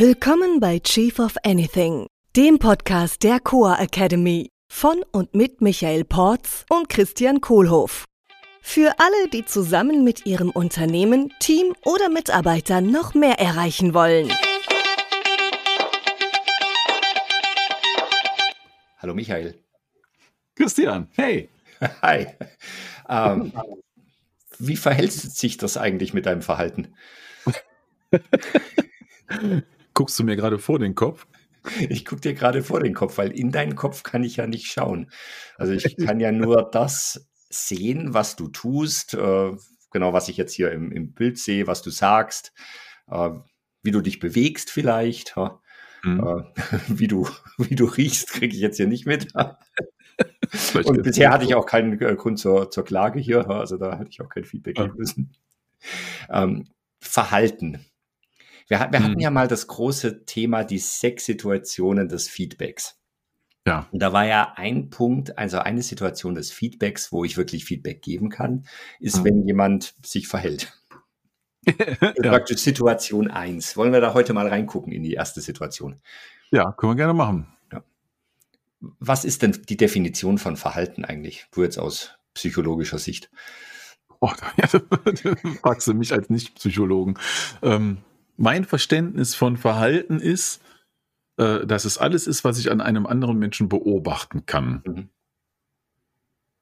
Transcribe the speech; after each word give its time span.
Willkommen 0.00 0.58
bei 0.58 0.80
Chief 0.80 1.20
of 1.20 1.36
Anything, 1.44 2.08
dem 2.34 2.58
Podcast 2.58 3.22
der 3.22 3.38
Coa 3.38 3.76
Academy 3.80 4.50
von 4.68 5.04
und 5.12 5.36
mit 5.36 5.60
Michael 5.60 6.04
Porz 6.04 6.66
und 6.68 6.88
Christian 6.88 7.40
Kohlhoff. 7.40 8.04
Für 8.60 8.92
alle, 8.98 9.28
die 9.32 9.44
zusammen 9.44 10.02
mit 10.02 10.26
ihrem 10.26 10.50
Unternehmen, 10.50 11.32
Team 11.38 11.76
oder 11.84 12.08
Mitarbeitern 12.08 12.90
noch 12.90 13.14
mehr 13.14 13.38
erreichen 13.38 13.94
wollen. 13.94 14.32
Hallo 18.98 19.14
Michael. 19.14 19.62
Christian, 20.56 21.06
hey. 21.12 21.48
Hi. 22.02 22.26
Ähm, 23.08 23.52
wie 24.58 24.76
verhält 24.76 25.12
sich 25.12 25.56
das 25.56 25.76
eigentlich 25.76 26.12
mit 26.12 26.26
deinem 26.26 26.42
Verhalten? 26.42 26.96
Guckst 29.94 30.18
du 30.18 30.24
mir 30.24 30.36
gerade 30.36 30.58
vor 30.58 30.78
den 30.78 30.94
Kopf? 30.94 31.26
Ich 31.88 32.04
gucke 32.04 32.20
dir 32.20 32.34
gerade 32.34 32.62
vor 32.62 32.80
den 32.80 32.94
Kopf, 32.94 33.16
weil 33.16 33.30
in 33.32 33.50
deinen 33.50 33.74
Kopf 33.74 34.02
kann 34.02 34.22
ich 34.22 34.36
ja 34.36 34.46
nicht 34.46 34.66
schauen. 34.66 35.10
Also 35.56 35.72
ich 35.72 35.96
kann 35.96 36.20
ja 36.20 36.30
nur 36.30 36.68
das 36.70 37.28
sehen, 37.48 38.12
was 38.12 38.36
du 38.36 38.48
tust, 38.48 39.14
äh, 39.14 39.52
genau 39.90 40.12
was 40.12 40.28
ich 40.28 40.36
jetzt 40.36 40.52
hier 40.52 40.72
im, 40.72 40.92
im 40.92 41.12
Bild 41.12 41.38
sehe, 41.38 41.66
was 41.66 41.80
du 41.80 41.90
sagst, 41.90 42.52
äh, 43.10 43.30
wie 43.82 43.92
du 43.92 44.00
dich 44.00 44.18
bewegst 44.18 44.70
vielleicht, 44.70 45.36
äh, 45.36 45.48
mhm. 46.02 46.44
wie, 46.88 47.08
du, 47.08 47.28
wie 47.56 47.76
du 47.76 47.86
riechst, 47.86 48.30
kriege 48.30 48.54
ich 48.54 48.60
jetzt 48.60 48.76
hier 48.76 48.88
nicht 48.88 49.06
mit. 49.06 49.28
Und 50.84 51.02
bisher 51.02 51.30
hatte 51.30 51.44
ich 51.44 51.54
auch 51.54 51.66
keinen 51.66 52.00
äh, 52.00 52.14
Grund 52.14 52.38
zur, 52.38 52.70
zur 52.70 52.84
Klage 52.84 53.20
hier, 53.20 53.48
also 53.48 53.78
da 53.78 53.98
hatte 53.98 54.10
ich 54.10 54.20
auch 54.20 54.28
kein 54.28 54.44
Feedback 54.44 54.76
geben 54.76 54.94
müssen. 54.96 55.32
Ähm, 56.30 56.68
Verhalten. 57.00 57.84
Wir, 58.68 58.78
wir 58.78 59.02
hatten 59.02 59.14
hm. 59.14 59.20
ja 59.20 59.30
mal 59.30 59.48
das 59.48 59.66
große 59.66 60.24
Thema, 60.24 60.64
die 60.64 60.78
sechs 60.78 61.26
Situationen 61.26 62.08
des 62.08 62.28
Feedbacks. 62.28 62.98
Ja. 63.66 63.88
Und 63.92 64.00
da 64.00 64.12
war 64.12 64.26
ja 64.26 64.52
ein 64.56 64.90
Punkt, 64.90 65.38
also 65.38 65.58
eine 65.58 65.82
Situation 65.82 66.34
des 66.34 66.52
Feedbacks, 66.52 67.12
wo 67.12 67.24
ich 67.24 67.36
wirklich 67.36 67.64
Feedback 67.64 68.02
geben 68.02 68.28
kann, 68.28 68.66
ist, 69.00 69.20
mhm. 69.20 69.24
wenn 69.24 69.46
jemand 69.46 69.94
sich 70.04 70.28
verhält. 70.28 70.72
ja. 71.66 72.12
Praktisch 72.30 72.60
Situation 72.60 73.30
eins. 73.30 73.76
Wollen 73.76 73.92
wir 73.92 74.00
da 74.00 74.12
heute 74.12 74.34
mal 74.34 74.48
reingucken 74.48 74.92
in 74.92 75.02
die 75.02 75.14
erste 75.14 75.40
Situation? 75.40 76.00
Ja, 76.50 76.72
können 76.72 76.92
wir 76.92 76.96
gerne 76.96 77.14
machen. 77.14 77.48
Ja. 77.72 77.82
Was 78.80 79.24
ist 79.24 79.42
denn 79.42 79.58
die 79.66 79.78
Definition 79.78 80.36
von 80.36 80.56
Verhalten 80.56 81.04
eigentlich? 81.06 81.46
Du 81.52 81.62
jetzt 81.62 81.78
aus 81.78 82.18
psychologischer 82.34 82.98
Sicht. 82.98 83.30
Oh, 84.20 84.30
ja, 84.56 84.66
fragst 85.62 85.86
du 85.86 85.94
mich 85.94 86.12
als 86.12 86.28
Nicht-Psychologen. 86.28 87.18
Ähm, 87.62 87.98
mein 88.36 88.64
Verständnis 88.64 89.34
von 89.34 89.56
Verhalten 89.56 90.20
ist, 90.20 90.62
äh, 91.36 91.66
dass 91.66 91.84
es 91.84 91.98
alles 91.98 92.26
ist, 92.26 92.44
was 92.44 92.58
ich 92.58 92.70
an 92.70 92.80
einem 92.80 93.06
anderen 93.06 93.38
Menschen 93.38 93.68
beobachten 93.68 94.46
kann. 94.46 94.82
Mhm. 94.86 95.08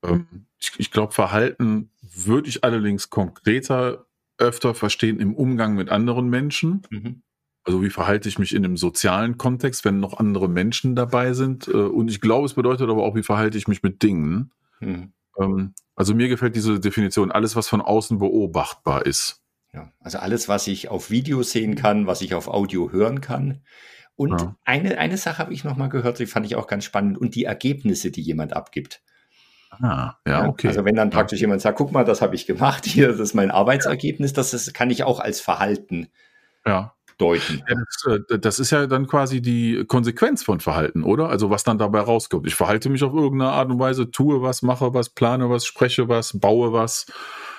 Ähm, 0.05 0.47
ich, 0.59 0.73
ich 0.79 0.91
glaube, 0.91 1.13
Verhalten 1.13 1.91
würde 2.01 2.49
ich 2.49 2.65
allerdings 2.65 3.11
konkreter 3.11 4.07
öfter 4.39 4.75
verstehen 4.75 5.21
im 5.21 5.35
Umgang 5.35 5.75
mit 5.75 5.91
anderen 5.91 6.29
Menschen. 6.29 6.83
Mhm. 6.91 7.23
Also 7.65 7.83
wie 7.83 7.91
verhalte 7.91 8.29
ich 8.29 8.39
mich 8.39 8.55
in 8.55 8.65
einem 8.65 8.77
sozialen 8.77 9.39
Kontext, 9.39 9.85
wenn 9.85 10.01
noch 10.01 10.19
andere 10.19 10.49
Menschen 10.49 10.97
dabei 10.97 11.33
sind? 11.33 11.69
Äh, 11.69 11.73
und 11.73 12.11
ich 12.11 12.21
glaube, 12.21 12.47
es 12.47 12.55
bedeutet 12.55 12.89
aber 12.89 13.03
auch, 13.03 13.15
wie 13.15 13.23
verhalte 13.23 13.59
ich 13.59 13.69
mich 13.69 13.83
mit 13.83 14.03
Dingen. 14.03 14.53
Mhm. 14.81 15.13
Ähm, 15.39 15.75
also 15.95 16.15
mir 16.15 16.29
gefällt 16.29 16.57
diese 16.57 16.81
Definition, 16.81 17.31
alles, 17.31 17.55
was 17.55 17.69
von 17.69 17.81
außen 17.81 18.19
beobachtbar 18.19 19.07
ist. 19.07 19.42
Ja, 19.75 19.91
also 20.01 20.19
alles, 20.19 20.49
was 20.49 20.67
ich 20.67 20.89
auf 20.89 21.11
Video 21.11 21.43
sehen 21.43 21.77
kann, 21.77 22.07
was 22.07 22.21
ich 22.21 22.35
auf 22.35 22.49
Audio 22.49 22.93
hören 22.93 23.21
kann. 23.21 23.63
Und 24.17 24.41
ja. 24.41 24.57
eine, 24.65 24.99
eine 24.99 25.17
Sache 25.17 25.39
habe 25.39 25.55
ich 25.55 25.65
noch 25.65 25.77
mal 25.77 25.89
gehört, 25.89 26.19
die 26.19 26.27
fand 26.27 26.45
ich 26.45 26.57
auch 26.57 26.67
ganz 26.67 26.85
spannend, 26.85 27.17
und 27.17 27.35
die 27.35 27.45
Ergebnisse, 27.45 28.11
die 28.11 28.21
jemand 28.21 28.55
abgibt. 28.55 29.03
Ah, 29.81 30.17
ja, 30.27 30.47
okay. 30.47 30.69
Also 30.69 30.85
wenn 30.85 30.97
dann 30.97 31.09
praktisch 31.09 31.41
ja. 31.41 31.45
jemand 31.45 31.63
sagt, 31.63 31.79
guck 31.79 31.93
mal, 31.93 32.05
das 32.05 32.21
habe 32.21 32.35
ich 32.35 32.47
gemacht, 32.47 32.85
hier, 32.87 33.09
das 33.09 33.21
ist 33.21 33.35
mein 33.35 33.51
Arbeitsergebnis, 33.51 34.33
das 34.35 34.53
ist, 34.53 34.75
kann 34.75 34.91
ich 34.91 35.05
auch 35.05 35.19
als 35.19 35.41
Verhalten 35.41 36.09
ja. 36.67 36.95
deuten. 37.17 37.63
Ja, 37.67 37.77
das, 37.77 38.19
äh, 38.31 38.39
das, 38.39 38.59
ist 38.59 38.71
ja 38.71 38.87
dann 38.87 39.07
quasi 39.07 39.41
die 39.41 39.85
Konsequenz 39.87 40.43
von 40.43 40.61
Verhalten, 40.61 41.03
oder? 41.03 41.31
Also 41.31 41.49
was 41.49 41.65
dann 41.65 41.79
dabei 41.79 42.01
rauskommt. 42.01 42.47
Ich 42.47 42.55
verhalte 42.55 42.91
mich 42.91 43.03
auf 43.03 43.15
irgendeine 43.15 43.53
Art 43.53 43.71
und 43.71 43.79
Weise, 43.79 44.11
tue 44.11 44.43
was, 44.43 44.61
mache 44.61 44.93
was, 44.93 45.09
plane 45.09 45.49
was, 45.49 45.65
spreche 45.65 46.09
was, 46.09 46.39
baue 46.39 46.75
was 46.75 47.07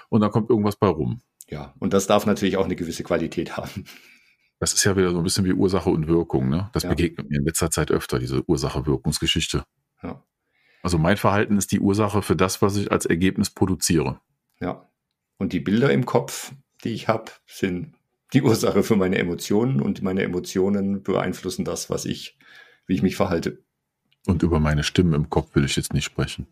und 0.09 0.22
dann 0.22 0.29
kommt 0.29 0.52
irgendwas 0.52 0.75
bei 0.75 0.88
rum. 0.88 1.22
Ja, 1.53 1.72
und 1.78 1.94
das 1.94 2.08
darf 2.08 2.25
natürlich 2.25 2.58
auch 2.58 2.66
eine 2.66 2.75
gewisse 2.75 3.03
Qualität 3.03 3.58
haben. 3.58 3.86
Das 4.59 4.74
ist 4.74 4.84
ja 4.86 4.97
wieder 4.97 5.12
so 5.12 5.18
ein 5.18 5.24
bisschen 5.24 5.46
wie 5.46 5.53
Ursache 5.53 5.91
und 5.91 6.08
Wirkung. 6.08 6.50
Ne? 6.50 6.72
Das 6.74 6.81
ja. 6.81 6.90
begegnet 6.90 7.30
mir 7.30 7.38
in 7.38 7.46
letzter 7.46 7.69
Zeit 7.69 7.91
öfter, 7.91 8.18
diese 8.18 8.44
Ursache-Wirkungsgeschichte. 8.50 9.64
Ja. 10.02 10.24
Also 10.81 10.97
mein 10.97 11.16
Verhalten 11.16 11.58
ist 11.58 11.72
die 11.72 11.80
Ursache 11.80 12.24
für 12.24 12.36
das, 12.36 12.64
was 12.64 12.75
ich 12.75 12.91
als 12.91 13.06
Ergebnis 13.06 13.52
produziere. 13.52 14.19
Ja. 14.59 14.90
Und 15.38 15.53
die 15.53 15.59
Bilder 15.59 15.91
im 15.91 16.08
Kopf, 16.08 16.53
die 16.84 16.94
ich 16.94 17.08
habe, 17.08 17.31
sind 17.46 17.94
die 18.34 18.41
Ursache 18.41 18.81
für 18.81 18.96
meine 18.96 19.20
Emotionen 19.20 19.80
und 19.80 20.02
meine 20.02 20.24
Emotionen 20.24 21.03
beeinflussen 21.03 21.66
das, 21.66 21.91
was 21.91 22.06
ich, 22.06 22.40
wie 22.88 22.96
ich 22.96 23.03
mich 23.03 23.16
verhalte. 23.16 23.64
Und 24.25 24.41
über 24.41 24.59
meine 24.59 24.84
Stimmen 24.84 25.14
im 25.14 25.30
Kopf 25.30 25.53
will 25.53 25.66
ich 25.66 25.75
jetzt 25.75 25.94
nicht 25.94 26.06
sprechen. 26.06 26.47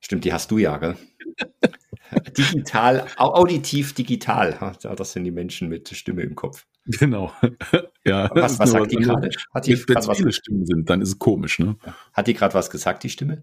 Stimmt, 0.00 0.24
die 0.24 0.32
hast 0.32 0.50
du 0.50 0.56
ja, 0.56 0.78
gell? 0.78 0.96
digital, 2.36 3.06
auditiv 3.16 3.92
digital. 3.92 4.74
Ja, 4.82 4.94
das 4.94 5.12
sind 5.12 5.24
die 5.24 5.30
Menschen 5.30 5.68
mit 5.68 5.88
Stimme 5.88 6.22
im 6.22 6.34
Kopf. 6.34 6.66
Genau. 6.86 7.32
ja, 8.04 8.30
was, 8.34 8.58
was 8.58 8.70
sagt 8.70 8.92
die 8.92 8.96
gerade? 8.96 9.30
Hat 9.52 9.66
die 9.66 9.76
Wenn 9.88 9.96
es 9.96 10.16
viele 10.16 10.32
Stimmen 10.32 10.66
sind, 10.66 10.88
dann 10.88 11.02
ist 11.02 11.08
es 11.08 11.18
komisch, 11.18 11.58
ne? 11.58 11.76
Hat 12.12 12.26
die 12.26 12.34
gerade 12.34 12.54
was 12.54 12.70
gesagt, 12.70 13.02
die 13.02 13.10
Stimme? 13.10 13.42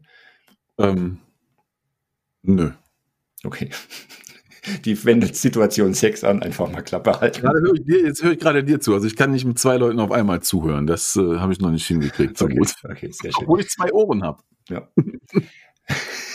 Ähm, 0.77 1.19
nö. 2.41 2.71
Okay. 3.43 3.69
Die 4.83 5.05
wendet 5.05 5.35
Situation 5.35 5.93
Sex 5.93 6.23
an, 6.23 6.41
einfach 6.41 6.71
mal 6.71 6.81
Klappe 6.81 7.19
halten. 7.19 7.43
Hör 7.43 7.73
dir, 7.73 8.01
jetzt 8.01 8.23
höre 8.23 8.31
ich 8.31 8.39
gerade 8.39 8.63
dir 8.63 8.79
zu. 8.79 8.95
Also 8.95 9.05
ich 9.05 9.15
kann 9.15 9.29
nicht 9.29 9.45
mit 9.45 9.59
zwei 9.59 9.77
Leuten 9.77 9.99
auf 9.99 10.11
einmal 10.11 10.41
zuhören. 10.41 10.87
Das 10.87 11.15
äh, 11.15 11.37
habe 11.37 11.53
ich 11.53 11.59
noch 11.59 11.69
nicht 11.69 11.85
hingekriegt. 11.85 12.35
So 12.35 12.45
okay, 12.45 12.55
gut. 12.55 12.73
Okay, 12.83 13.11
sehr 13.11 13.31
schön. 13.31 13.43
Obwohl 13.43 13.59
ich 13.59 13.69
zwei 13.69 13.93
Ohren 13.93 14.23
habe. 14.23 14.41
Ja. 14.69 14.89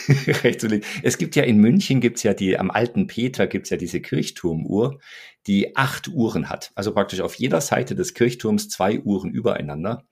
rechts 0.43 0.65
und 0.65 0.71
links. 0.71 0.87
Es 1.03 1.19
gibt 1.19 1.37
ja 1.37 1.43
in 1.43 1.59
München 1.59 2.01
gibt's 2.01 2.23
ja 2.23 2.35
die, 2.35 2.59
am 2.59 2.71
alten 2.71 3.07
Peter 3.07 3.47
gibt's 3.47 3.71
ja 3.71 3.77
diese 3.77 4.01
Kirchturmuhr, 4.01 4.99
die 5.47 5.77
acht 5.77 6.09
Uhren 6.09 6.49
hat. 6.49 6.71
Also 6.75 6.93
praktisch 6.93 7.21
auf 7.21 7.35
jeder 7.35 7.61
Seite 7.61 7.95
des 7.95 8.15
Kirchturms 8.15 8.69
zwei 8.69 9.01
Uhren 9.01 9.31
übereinander. 9.31 10.05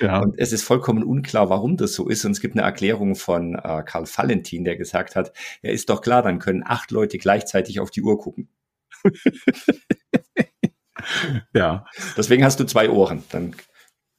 Ja. 0.00 0.20
Und 0.20 0.38
es 0.38 0.52
ist 0.52 0.62
vollkommen 0.62 1.02
unklar, 1.02 1.50
warum 1.50 1.76
das 1.76 1.94
so 1.94 2.08
ist. 2.08 2.24
Und 2.24 2.32
es 2.32 2.40
gibt 2.40 2.54
eine 2.56 2.64
Erklärung 2.64 3.16
von 3.16 3.54
äh, 3.54 3.82
Karl 3.84 4.06
Valentin, 4.06 4.64
der 4.64 4.76
gesagt 4.76 5.16
hat, 5.16 5.32
ja, 5.62 5.70
ist 5.70 5.90
doch 5.90 6.00
klar, 6.00 6.22
dann 6.22 6.38
können 6.38 6.62
acht 6.64 6.90
Leute 6.90 7.18
gleichzeitig 7.18 7.80
auf 7.80 7.90
die 7.90 8.02
Uhr 8.02 8.18
gucken. 8.18 8.48
ja. 11.54 11.86
Deswegen 12.16 12.44
hast 12.44 12.60
du 12.60 12.64
zwei 12.64 12.90
Ohren. 12.90 13.24
Dann 13.30 13.54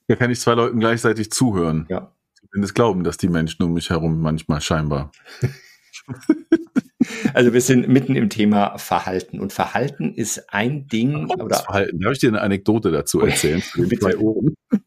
ja, 0.07 0.15
kann 0.15 0.31
ich 0.31 0.39
zwei 0.39 0.53
Leuten 0.53 0.79
gleichzeitig 0.79 1.31
zuhören. 1.31 1.85
Ja. 1.89 2.13
Zumindest 2.51 2.75
glauben 2.75 3.03
das 3.03 3.17
die 3.17 3.29
Menschen 3.29 3.63
um 3.63 3.73
mich 3.73 3.89
herum 3.89 4.21
manchmal 4.21 4.61
scheinbar. 4.61 5.11
Also 7.33 7.53
wir 7.53 7.61
sind 7.61 7.87
mitten 7.87 8.15
im 8.15 8.29
Thema 8.29 8.77
Verhalten 8.77 9.39
und 9.39 9.53
Verhalten 9.53 10.13
ist 10.13 10.51
ein 10.53 10.87
Ding 10.87 11.29
oder 11.29 11.57
Verhalten. 11.57 11.99
Darf 11.99 12.13
ich 12.13 12.19
dir 12.19 12.29
eine 12.29 12.41
Anekdote 12.41 12.91
dazu 12.91 13.21
erzählen? 13.21 13.61
Mit 13.75 14.01
zwei 14.01 14.17
Ohren. 14.17 14.55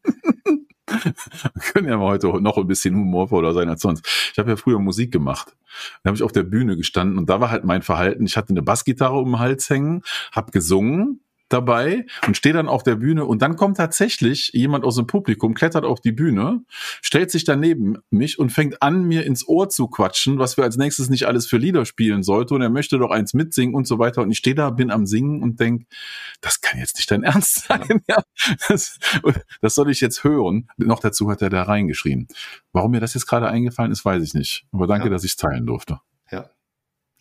Wir 0.91 1.61
können 1.73 1.87
ja 1.87 1.97
mal 1.97 2.07
heute 2.07 2.27
noch 2.41 2.57
ein 2.57 2.67
bisschen 2.67 2.95
humorvoller 2.95 3.53
sein 3.53 3.69
als 3.69 3.81
sonst. 3.81 4.05
Ich 4.33 4.37
habe 4.37 4.49
ja 4.49 4.55
früher 4.57 4.77
Musik 4.79 5.11
gemacht. 5.11 5.55
Da 6.03 6.09
habe 6.09 6.17
ich 6.17 6.23
auf 6.23 6.33
der 6.33 6.43
Bühne 6.43 6.75
gestanden 6.75 7.17
und 7.17 7.29
da 7.29 7.39
war 7.39 7.49
halt 7.49 7.63
mein 7.63 7.81
Verhalten. 7.81 8.25
Ich 8.25 8.35
hatte 8.35 8.49
eine 8.49 8.61
Bassgitarre 8.61 9.17
um 9.17 9.31
den 9.31 9.39
Hals 9.39 9.69
hängen, 9.69 10.03
habe 10.33 10.51
gesungen 10.51 11.21
dabei 11.53 12.05
und 12.25 12.37
stehe 12.37 12.53
dann 12.53 12.67
auf 12.67 12.83
der 12.83 12.95
Bühne 12.95 13.25
und 13.25 13.41
dann 13.41 13.55
kommt 13.55 13.77
tatsächlich 13.77 14.51
jemand 14.53 14.85
aus 14.85 14.95
dem 14.95 15.07
Publikum, 15.07 15.53
klettert 15.53 15.85
auf 15.85 15.99
die 15.99 16.11
Bühne, 16.11 16.61
stellt 17.01 17.31
sich 17.31 17.43
daneben 17.43 17.97
mich 18.09 18.39
und 18.39 18.51
fängt 18.51 18.81
an, 18.81 19.03
mir 19.03 19.25
ins 19.25 19.47
Ohr 19.47 19.69
zu 19.69 19.87
quatschen, 19.87 20.39
was 20.39 20.57
wir 20.57 20.63
als 20.63 20.77
nächstes 20.77 21.09
nicht 21.09 21.27
alles 21.27 21.47
für 21.47 21.57
Lieder 21.57 21.85
spielen 21.85 22.23
sollte 22.23 22.53
und 22.53 22.61
er 22.61 22.69
möchte 22.69 22.97
doch 22.97 23.11
eins 23.11 23.33
mitsingen 23.33 23.75
und 23.75 23.87
so 23.87 23.99
weiter 23.99 24.21
und 24.21 24.31
ich 24.31 24.37
stehe 24.37 24.55
da, 24.55 24.69
bin 24.69 24.91
am 24.91 25.05
Singen 25.05 25.41
und 25.41 25.59
denk, 25.59 25.87
das 26.41 26.61
kann 26.61 26.79
jetzt 26.79 26.97
nicht 26.97 27.09
dein 27.11 27.23
Ernst 27.23 27.65
sein, 27.67 28.01
ja, 28.07 28.23
das, 28.67 28.99
das 29.61 29.75
soll 29.75 29.89
ich 29.89 30.01
jetzt 30.01 30.23
hören. 30.23 30.67
Noch 30.77 30.99
dazu 30.99 31.29
hat 31.29 31.41
er 31.41 31.49
da 31.49 31.63
reingeschrien. 31.63 32.27
Warum 32.71 32.91
mir 32.91 32.99
das 32.99 33.13
jetzt 33.13 33.27
gerade 33.27 33.47
eingefallen 33.47 33.91
ist, 33.91 34.05
weiß 34.05 34.23
ich 34.23 34.33
nicht, 34.33 34.65
aber 34.71 34.87
danke, 34.87 35.07
ja. 35.07 35.11
dass 35.11 35.23
ich 35.23 35.31
es 35.31 35.37
teilen 35.37 35.65
durfte. 35.65 35.99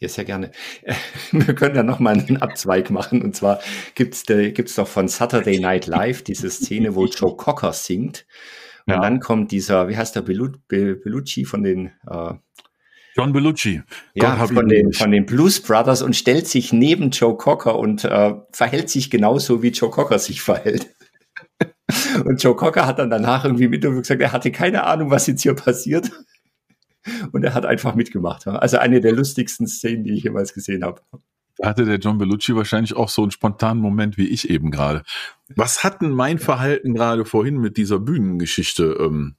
Ja, 0.01 0.09
sehr 0.09 0.25
gerne. 0.25 0.51
Wir 1.31 1.55
können 1.55 1.77
ja 1.77 1.83
noch 1.83 2.01
mal 2.01 2.19
einen 2.19 2.39
Abzweig 2.39 2.91
machen. 2.91 3.21
Und 3.21 3.37
zwar 3.37 3.61
gibt's 3.95 4.25
gibt's 4.25 4.75
doch 4.75 4.89
von 4.89 5.09
Saturday 5.09 5.61
Night 5.61 5.87
Live 5.87 6.23
diese 6.23 6.51
Szene, 6.51 6.95
wo 6.95 7.05
Joe 7.05 7.37
Cocker 7.37 7.75
singt. 7.75 8.27
Und 8.87 8.95
ja. 8.95 9.01
dann 9.01 9.21
kommt 9.21 9.53
dieser, 9.53 9.89
wie 9.89 9.97
heißt 9.99 10.17
der, 10.17 10.23
Bellucci 10.23 11.45
von 11.45 11.63
den... 11.63 11.93
Äh, 12.09 12.33
John 13.15 13.33
Bellucci. 13.33 13.83
Ja, 14.15 14.47
von 14.47 14.69
den, 14.69 14.93
von 14.93 15.11
den 15.11 15.27
Blues 15.27 15.61
Brothers 15.61 16.01
und 16.01 16.17
stellt 16.17 16.47
sich 16.47 16.73
neben 16.73 17.11
Joe 17.11 17.37
Cocker 17.37 17.79
und 17.79 18.05
äh, 18.05 18.35
verhält 18.53 18.89
sich 18.89 19.11
genauso, 19.11 19.63
wie 19.63 19.69
Joe 19.69 19.91
Cocker 19.91 20.19
sich 20.19 20.41
verhält. 20.41 20.95
Und 22.25 22.43
Joe 22.43 22.55
Cocker 22.55 22.87
hat 22.87 23.01
dann 23.01 23.11
danach 23.11 23.45
irgendwie 23.45 23.65
im 23.65 23.73
Interview 23.73 23.99
gesagt, 23.99 24.21
er 24.21 24.33
hatte 24.33 24.53
keine 24.53 24.85
Ahnung, 24.85 25.11
was 25.11 25.27
jetzt 25.27 25.43
hier 25.43 25.55
passiert. 25.55 26.11
Und 27.33 27.45
er 27.45 27.55
hat 27.55 27.65
einfach 27.65 27.95
mitgemacht. 27.95 28.47
Also 28.47 28.79
eine 28.79 29.01
der 29.01 29.13
lustigsten 29.13 29.67
Szenen, 29.67 30.05
die 30.05 30.13
ich 30.13 30.25
jemals 30.25 30.53
gesehen 30.53 30.85
habe. 30.85 31.01
Da 31.57 31.69
hatte 31.69 31.85
der 31.85 31.99
John 31.99 32.19
Bellucci 32.19 32.55
wahrscheinlich 32.57 32.95
auch 32.97 33.09
so 33.09 33.23
einen 33.23 33.31
spontanen 33.31 33.83
Moment 33.83 34.17
wie 34.17 34.29
ich 34.29 34.49
eben 34.49 34.71
gerade. 34.71 35.03
Was 35.55 35.85
hat 35.85 36.01
denn 36.01 36.11
mein 36.11 36.39
Verhalten 36.39 36.95
gerade 36.95 37.25
vorhin 37.25 37.59
mit 37.59 37.77
dieser 37.77 37.99
Bühnengeschichte 37.99 38.97
ähm, 38.99 39.37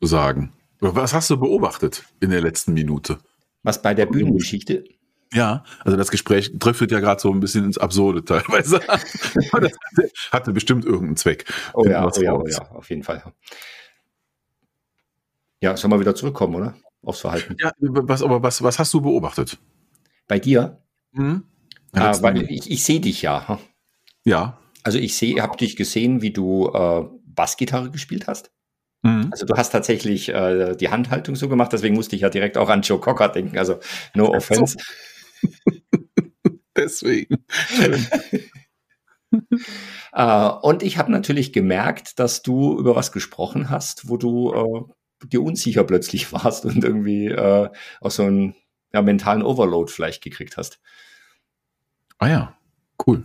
zu 0.00 0.06
sagen? 0.06 0.52
Was 0.80 1.14
hast 1.14 1.30
du 1.30 1.38
beobachtet 1.38 2.04
in 2.20 2.30
der 2.30 2.40
letzten 2.40 2.72
Minute? 2.74 3.18
Was 3.62 3.82
bei 3.82 3.94
der 3.94 4.06
Bühnengeschichte? 4.06 4.84
Ja, 5.32 5.64
also 5.84 5.96
das 5.96 6.10
Gespräch 6.10 6.52
driftet 6.56 6.92
ja 6.92 7.00
gerade 7.00 7.20
so 7.20 7.32
ein 7.32 7.40
bisschen 7.40 7.64
ins 7.64 7.78
Absurde 7.78 8.24
teilweise. 8.24 8.80
das 9.52 9.72
hatte 10.30 10.52
bestimmt 10.52 10.84
irgendeinen 10.84 11.16
Zweck. 11.16 11.46
Oh 11.74 11.84
ja, 11.84 12.06
oh 12.06 12.20
ja, 12.20 12.32
oh 12.32 12.46
ja, 12.46 12.70
auf 12.70 12.90
jeden 12.90 13.02
Fall. 13.02 13.24
Ja, 15.60 15.76
sollen 15.76 15.92
wir 15.92 16.00
wieder 16.00 16.14
zurückkommen, 16.14 16.54
oder? 16.54 16.76
Aufs 17.02 17.20
Verhalten. 17.20 17.56
Ja, 17.60 17.72
was, 17.78 18.22
aber 18.22 18.42
was, 18.42 18.62
was 18.62 18.78
hast 18.78 18.92
du 18.92 19.00
beobachtet? 19.00 19.58
Bei 20.26 20.38
dir? 20.38 20.82
Mhm. 21.12 21.44
Ah, 21.92 22.16
weil 22.20 22.42
ich, 22.50 22.70
ich 22.70 22.84
sehe 22.84 23.00
dich 23.00 23.22
ja. 23.22 23.58
Ja. 24.24 24.58
Also 24.82 24.98
ich 24.98 25.16
sehe, 25.16 25.40
habe 25.40 25.56
dich 25.56 25.76
gesehen, 25.76 26.20
wie 26.20 26.32
du 26.32 26.68
äh, 26.68 27.04
Bassgitarre 27.24 27.90
gespielt 27.90 28.26
hast. 28.26 28.50
Mhm. 29.02 29.28
Also 29.30 29.46
du 29.46 29.54
hast 29.54 29.70
tatsächlich 29.70 30.28
äh, 30.28 30.74
die 30.76 30.90
Handhaltung 30.90 31.36
so 31.36 31.48
gemacht, 31.48 31.72
deswegen 31.72 31.94
musste 31.94 32.16
ich 32.16 32.22
ja 32.22 32.28
direkt 32.28 32.58
auch 32.58 32.68
an 32.68 32.82
Joe 32.82 33.00
Cocker 33.00 33.28
denken. 33.28 33.56
Also 33.58 33.78
no 34.14 34.28
offense. 34.34 34.76
Deswegen. 36.76 37.44
äh, 40.12 40.48
und 40.62 40.82
ich 40.82 40.98
habe 40.98 41.10
natürlich 41.10 41.52
gemerkt, 41.52 42.18
dass 42.18 42.42
du 42.42 42.78
über 42.78 42.94
was 42.96 43.12
gesprochen 43.12 43.70
hast, 43.70 44.08
wo 44.08 44.16
du 44.16 44.52
äh, 44.52 44.92
dir 45.24 45.42
unsicher 45.42 45.84
plötzlich 45.84 46.32
warst 46.32 46.64
und 46.64 46.84
irgendwie 46.84 47.26
äh, 47.26 47.68
auch 48.00 48.10
so 48.10 48.24
einen 48.24 48.54
ja, 48.92 49.02
mentalen 49.02 49.42
Overload 49.42 49.90
vielleicht 49.90 50.22
gekriegt 50.22 50.56
hast. 50.56 50.80
Ah 52.18 52.28
ja, 52.28 52.58
cool. 53.06 53.24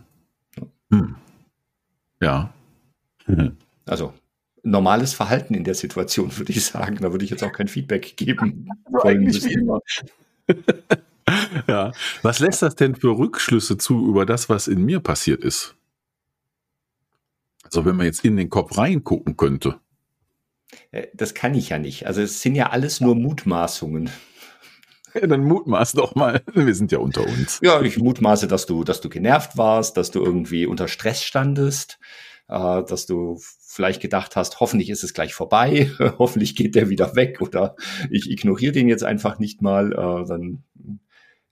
Hm. 0.91 1.15
Ja. 2.19 2.53
Mhm. 3.25 3.57
Also 3.85 4.13
normales 4.63 5.13
Verhalten 5.13 5.53
in 5.53 5.63
der 5.63 5.75
Situation, 5.75 6.35
würde 6.37 6.51
ich 6.51 6.65
sagen. 6.65 6.97
Da 6.97 7.11
würde 7.11 7.25
ich 7.25 7.31
jetzt 7.31 7.43
auch 7.43 7.53
kein 7.53 7.67
Feedback 7.67 8.15
geben. 8.17 8.69
Eigentlich 9.03 9.43
wie 9.45 9.53
immer. 9.53 9.79
ja. 11.67 11.91
Was 12.21 12.39
lässt 12.39 12.61
das 12.61 12.75
denn 12.75 12.95
für 12.95 13.17
Rückschlüsse 13.17 13.77
zu 13.77 14.07
über 14.07 14.25
das, 14.25 14.49
was 14.49 14.67
in 14.67 14.83
mir 14.83 14.99
passiert 14.99 15.43
ist? 15.43 15.75
Also 17.63 17.85
wenn 17.85 17.95
man 17.95 18.05
jetzt 18.05 18.25
in 18.25 18.35
den 18.35 18.49
Kopf 18.49 18.77
reingucken 18.77 19.37
könnte. 19.37 19.79
Äh, 20.91 21.07
das 21.13 21.33
kann 21.33 21.53
ich 21.55 21.69
ja 21.69 21.79
nicht. 21.79 22.07
Also 22.07 22.21
es 22.21 22.41
sind 22.41 22.55
ja 22.55 22.69
alles 22.69 23.01
nur 23.01 23.15
Mutmaßungen. 23.15 24.09
Ja, 25.13 25.27
dann 25.27 25.43
mutmaß 25.43 25.93
doch 25.93 26.15
mal. 26.15 26.41
Wir 26.53 26.73
sind 26.73 26.91
ja 26.91 26.99
unter 26.99 27.25
uns. 27.27 27.59
Ja, 27.61 27.81
ich 27.81 27.97
mutmaße, 27.97 28.47
dass 28.47 28.65
du, 28.65 28.83
dass 28.83 29.01
du 29.01 29.09
genervt 29.09 29.57
warst, 29.57 29.97
dass 29.97 30.11
du 30.11 30.23
irgendwie 30.23 30.65
unter 30.65 30.87
Stress 30.87 31.23
standest, 31.23 31.99
äh, 32.47 32.83
dass 32.83 33.05
du 33.05 33.39
vielleicht 33.65 34.01
gedacht 34.01 34.35
hast, 34.35 34.59
hoffentlich 34.59 34.89
ist 34.89 35.03
es 35.03 35.13
gleich 35.13 35.33
vorbei, 35.33 35.91
hoffentlich 36.17 36.55
geht 36.55 36.75
der 36.75 36.89
wieder 36.89 37.15
weg 37.15 37.41
oder 37.41 37.75
ich 38.09 38.29
ignoriere 38.29 38.73
den 38.73 38.87
jetzt 38.87 39.03
einfach 39.03 39.39
nicht 39.39 39.61
mal, 39.61 39.91
äh, 39.91 40.27
dann 40.27 40.63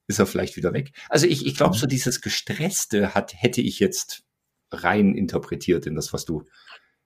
ist 0.08 0.20
er 0.20 0.26
vielleicht 0.26 0.58
wieder 0.58 0.74
weg. 0.74 0.92
Also 1.08 1.28
ich, 1.28 1.46
ich 1.46 1.56
glaube, 1.56 1.78
so 1.78 1.86
dieses 1.86 2.22
Gestresste 2.22 3.14
hat, 3.14 3.34
hätte 3.36 3.62
ich 3.62 3.80
jetzt 3.80 4.24
rein 4.72 5.14
interpretiert 5.16 5.86
in 5.86 5.96
das, 5.96 6.14
was 6.14 6.26
du 6.26 6.46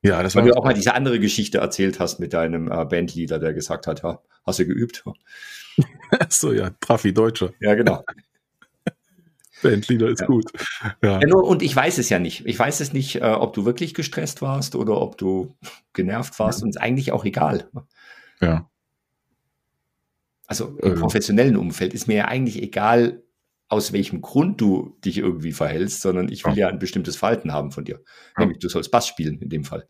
ja, 0.03 0.21
das 0.21 0.35
Weil 0.35 0.45
du 0.45 0.57
auch 0.57 0.65
mal 0.65 0.73
diese 0.73 0.94
andere 0.94 1.19
Geschichte 1.19 1.59
erzählt 1.59 2.00
hast 2.00 2.19
mit 2.19 2.33
deinem 2.33 2.69
äh, 2.69 2.85
Bandleader, 2.85 3.39
der 3.39 3.53
gesagt 3.53 3.88
hat, 3.88 4.03
ja, 4.03 4.19
hast 4.45 4.59
du 4.59 4.65
geübt? 4.65 5.03
so, 6.29 6.51
ja, 6.51 6.71
Traffi 6.81 7.13
Deutscher. 7.13 7.51
Ja, 7.61 7.73
genau. 7.73 8.03
Bandleader 9.63 10.09
ist 10.09 10.19
ja. 10.19 10.27
gut. 10.27 10.51
Ja. 11.01 11.21
ja. 11.21 11.27
nur, 11.27 11.45
und 11.45 11.63
ich 11.63 11.73
weiß 11.73 11.97
es 12.00 12.09
ja 12.09 12.19
nicht. 12.19 12.45
Ich 12.45 12.59
weiß 12.59 12.81
es 12.81 12.91
nicht, 12.91 13.21
äh, 13.21 13.21
ob 13.21 13.53
du 13.53 13.63
wirklich 13.63 13.94
gestresst 13.94 14.41
warst 14.41 14.75
oder 14.75 15.00
ob 15.01 15.17
du 15.17 15.55
genervt 15.94 16.38
warst. 16.38 16.59
Ja. 16.59 16.63
Und 16.65 16.69
ist 16.71 16.81
eigentlich 16.81 17.13
auch 17.13 17.23
egal. 17.23 17.69
Ja. 18.41 18.69
Also 20.47 20.77
im 20.81 20.94
ähm. 20.94 21.00
professionellen 21.00 21.55
Umfeld 21.55 21.94
ist 21.94 22.07
mir 22.07 22.17
ja 22.17 22.25
eigentlich 22.25 22.61
egal, 22.61 23.22
aus 23.73 23.91
welchem 23.91 24.21
Grund 24.21 24.61
du 24.61 24.97
dich 25.03 25.17
irgendwie 25.17 25.51
verhältst, 25.51 26.01
sondern 26.01 26.31
ich 26.31 26.45
will 26.45 26.57
ja, 26.57 26.69
ein 26.69 26.79
bestimmtes 26.79 27.17
Verhalten 27.17 27.51
haben 27.51 27.71
von 27.71 27.83
dir. 27.83 28.01
Nämlich 28.37 28.59
du 28.59 28.69
sollst 28.69 28.91
Bass 28.91 29.07
spielen 29.07 29.39
in 29.39 29.49
dem 29.49 29.63
Fall. 29.63 29.87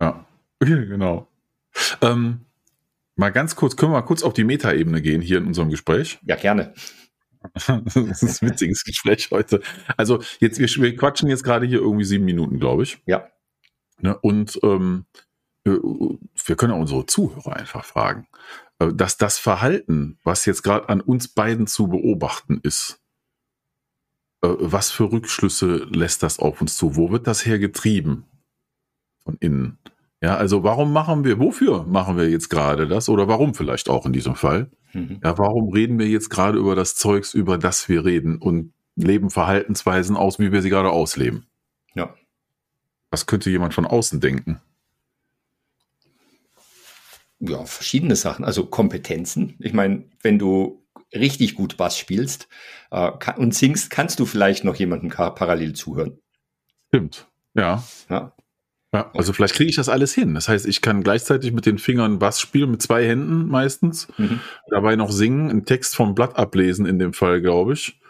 Ja, 0.00 0.24
okay, 0.60 0.86
genau. 0.88 1.28
Ähm, 2.00 2.46
mal 3.16 3.30
ganz 3.30 3.56
kurz, 3.56 3.76
können 3.76 3.92
wir 3.92 3.98
mal 3.98 4.06
kurz 4.06 4.22
auf 4.22 4.32
die 4.32 4.44
Metaebene 4.44 5.02
gehen 5.02 5.20
hier 5.20 5.38
in 5.38 5.46
unserem 5.46 5.70
Gespräch? 5.70 6.18
Ja, 6.24 6.36
gerne. 6.36 6.72
das 7.66 8.22
ist 8.22 8.42
ein 8.42 8.50
witziges 8.50 8.84
Gespräch 8.84 9.30
heute. 9.30 9.60
Also 9.96 10.20
jetzt, 10.40 10.58
wir, 10.58 10.68
wir 10.82 10.96
quatschen 10.96 11.28
jetzt 11.28 11.44
gerade 11.44 11.66
hier 11.66 11.80
irgendwie 11.80 12.04
sieben 12.04 12.24
Minuten, 12.24 12.58
glaube 12.58 12.84
ich. 12.84 13.02
Ja. 13.06 13.28
Ne, 14.00 14.16
und 14.16 14.58
ähm, 14.62 15.06
äh, 15.14 15.18
wir 15.70 16.56
können 16.56 16.72
auch 16.72 16.80
unsere 16.80 17.06
Zuhörer 17.06 17.56
einfach 17.56 17.84
fragen, 17.84 18.26
äh, 18.78 18.92
dass 18.92 19.16
das 19.16 19.38
Verhalten, 19.38 20.18
was 20.24 20.46
jetzt 20.46 20.62
gerade 20.62 20.88
an 20.88 21.00
uns 21.00 21.28
beiden 21.28 21.66
zu 21.66 21.88
beobachten 21.88 22.60
ist, 22.62 23.00
äh, 24.42 24.48
was 24.58 24.90
für 24.90 25.10
Rückschlüsse 25.10 25.86
lässt 25.90 26.22
das 26.22 26.38
auf 26.38 26.60
uns 26.60 26.76
zu? 26.76 26.96
Wo 26.96 27.10
wird 27.10 27.26
das 27.26 27.44
hergetrieben? 27.44 28.24
Von 29.24 29.36
innen. 29.40 29.78
Ja, 30.20 30.36
also 30.36 30.64
warum 30.64 30.92
machen 30.92 31.24
wir, 31.24 31.38
wofür 31.38 31.84
machen 31.84 32.16
wir 32.16 32.28
jetzt 32.28 32.48
gerade 32.48 32.88
das? 32.88 33.08
Oder 33.08 33.28
warum 33.28 33.54
vielleicht 33.54 33.88
auch 33.88 34.04
in 34.06 34.12
diesem 34.12 34.34
Fall? 34.34 34.70
Mhm. 34.92 35.20
Ja, 35.22 35.38
warum 35.38 35.72
reden 35.72 35.98
wir 35.98 36.08
jetzt 36.08 36.30
gerade 36.30 36.58
über 36.58 36.74
das 36.74 36.96
Zeugs, 36.96 37.34
über 37.34 37.58
das 37.58 37.88
wir 37.88 38.04
reden 38.04 38.38
und 38.38 38.72
leben 38.96 39.30
Verhaltensweisen 39.30 40.16
aus, 40.16 40.38
wie 40.38 40.50
wir 40.50 40.62
sie 40.62 40.70
gerade 40.70 40.90
ausleben? 40.90 41.46
Ja. 41.94 42.14
Was 43.10 43.26
könnte 43.26 43.50
jemand 43.50 43.74
von 43.74 43.86
außen 43.86 44.20
denken? 44.20 44.60
Ja, 47.40 47.64
verschiedene 47.64 48.16
Sachen. 48.16 48.44
Also 48.44 48.66
Kompetenzen. 48.66 49.56
Ich 49.60 49.72
meine, 49.72 50.04
wenn 50.22 50.38
du 50.38 50.84
richtig 51.14 51.54
gut 51.54 51.76
Bass 51.76 51.96
spielst 51.96 52.48
äh, 52.90 53.10
und 53.36 53.54
singst, 53.54 53.90
kannst 53.90 54.20
du 54.20 54.26
vielleicht 54.26 54.64
noch 54.64 54.76
jemandem 54.76 55.10
parallel 55.10 55.74
zuhören. 55.74 56.18
Stimmt. 56.88 57.26
Ja. 57.54 57.82
ja. 58.10 58.32
Ja, 58.94 59.10
also 59.12 59.34
vielleicht 59.34 59.54
kriege 59.54 59.68
ich 59.68 59.76
das 59.76 59.90
alles 59.90 60.14
hin. 60.14 60.34
Das 60.34 60.48
heißt, 60.48 60.66
ich 60.66 60.80
kann 60.80 61.02
gleichzeitig 61.02 61.52
mit 61.52 61.66
den 61.66 61.76
Fingern 61.76 62.18
Bass 62.18 62.40
spielen, 62.40 62.70
mit 62.70 62.80
zwei 62.80 63.06
Händen 63.06 63.46
meistens, 63.46 64.08
mhm. 64.16 64.40
dabei 64.70 64.96
noch 64.96 65.10
singen, 65.10 65.50
einen 65.50 65.66
Text 65.66 65.94
vom 65.94 66.14
Blatt 66.14 66.36
ablesen 66.36 66.86
in 66.86 66.98
dem 66.98 67.12
Fall, 67.12 67.42
glaube 67.42 67.74
ich. 67.74 68.00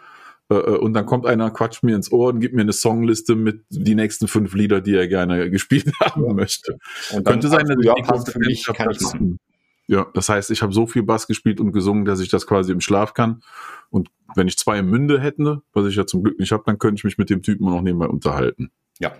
Äh, 0.49 0.55
äh, 0.55 0.77
und 0.77 0.93
dann 0.93 1.05
kommt 1.05 1.25
einer, 1.25 1.51
quatscht 1.51 1.83
mir 1.83 1.95
ins 1.95 2.11
Ohr 2.11 2.29
und 2.29 2.39
gibt 2.39 2.55
mir 2.55 2.61
eine 2.61 2.73
Songliste 2.73 3.35
mit 3.35 3.63
die 3.69 3.95
nächsten 3.95 4.27
fünf 4.27 4.53
Lieder, 4.53 4.81
die 4.81 4.95
er 4.95 5.07
gerne 5.07 5.49
gespielt 5.51 5.91
haben 6.01 6.25
ja. 6.25 6.33
möchte. 6.33 6.77
Und 7.11 7.25
Könnte 7.25 7.47
sein, 7.47 7.65
dass 7.65 7.77
ich 7.79 8.25
die 8.25 8.31
für 8.31 8.39
mich, 8.39 8.65
kann 8.65 8.91
ich 8.91 9.01
machen. 9.01 9.39
Ja, 9.87 10.05
das 10.13 10.29
heißt, 10.29 10.51
ich 10.51 10.61
habe 10.61 10.71
so 10.71 10.85
viel 10.85 11.01
Bass 11.01 11.25
gespielt 11.25 11.59
und 11.59 11.71
gesungen, 11.71 12.05
dass 12.05 12.19
ich 12.19 12.29
das 12.29 12.45
quasi 12.45 12.71
im 12.71 12.79
Schlaf 12.79 13.15
kann. 13.15 13.41
Und 13.89 14.09
wenn 14.35 14.47
ich 14.47 14.57
zwei 14.57 14.77
im 14.77 14.89
Münde 14.89 15.19
hätte, 15.19 15.63
was 15.73 15.87
ich 15.87 15.95
ja 15.95 16.05
zum 16.05 16.21
Glück 16.21 16.37
nicht 16.37 16.51
habe, 16.51 16.61
dann 16.67 16.77
könnte 16.77 16.99
ich 16.99 17.03
mich 17.03 17.17
mit 17.17 17.31
dem 17.31 17.41
Typen 17.41 17.65
noch 17.65 17.81
nebenbei 17.81 18.05
unterhalten. 18.05 18.69
Ja, 18.99 19.13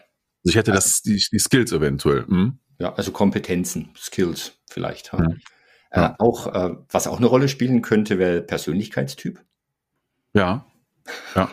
also 0.45 0.51
ich 0.51 0.55
hätte 0.55 0.71
also, 0.71 0.85
das, 0.85 1.01
die, 1.01 1.23
die 1.31 1.39
Skills 1.39 1.71
eventuell. 1.71 2.25
Hm? 2.27 2.59
Ja, 2.79 2.93
also 2.93 3.11
Kompetenzen, 3.11 3.89
Skills 3.97 4.59
vielleicht. 4.69 5.11
Ja. 5.11 5.25
Äh, 5.91 6.01
ja. 6.01 6.15
auch, 6.19 6.47
äh, 6.53 6.75
was 6.89 7.07
auch 7.07 7.17
eine 7.17 7.25
Rolle 7.25 7.49
spielen 7.49 7.81
könnte, 7.81 8.19
wäre 8.19 8.41
Persönlichkeitstyp. 8.41 9.43
Ja. 10.33 10.65
Ja. 11.35 11.49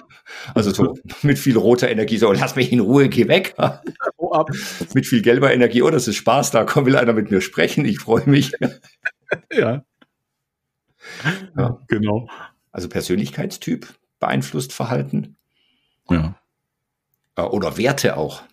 Also 0.54 0.70
so 0.70 0.98
mit 1.22 1.38
viel 1.38 1.56
roter 1.56 1.88
Energie, 1.88 2.18
so 2.18 2.32
lass 2.32 2.56
mich 2.56 2.72
in 2.72 2.80
Ruhe, 2.80 3.08
geh 3.08 3.28
weg. 3.28 3.54
Mit 4.92 5.06
viel 5.06 5.22
gelber 5.22 5.54
Energie, 5.54 5.82
oh, 5.82 5.90
das 5.90 6.08
ist 6.08 6.16
Spaß, 6.16 6.50
da 6.50 6.64
komm, 6.64 6.84
will 6.84 6.96
einer 6.96 7.12
mit 7.12 7.30
mir 7.30 7.40
sprechen, 7.40 7.84
ich 7.84 8.00
freue 8.00 8.28
mich. 8.28 8.52
Ja. 9.52 9.84
ja. 11.56 11.80
Genau. 11.88 12.28
Also 12.70 12.88
Persönlichkeitstyp 12.88 13.92
beeinflusst 14.20 14.72
Verhalten. 14.72 15.36
Ja. 16.08 16.36
Äh, 17.34 17.42
oder 17.42 17.76
Werte 17.76 18.16
auch. 18.16 18.44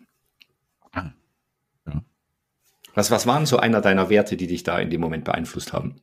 Was, 2.94 3.10
was 3.10 3.26
waren 3.26 3.46
so 3.46 3.58
einer 3.58 3.82
deiner 3.82 4.10
Werte, 4.10 4.38
die 4.38 4.48
dich 4.48 4.64
da 4.64 4.80
in 4.80 4.90
dem 4.90 5.02
Moment 5.02 5.26
beeinflusst 5.26 5.74
haben? 5.74 5.96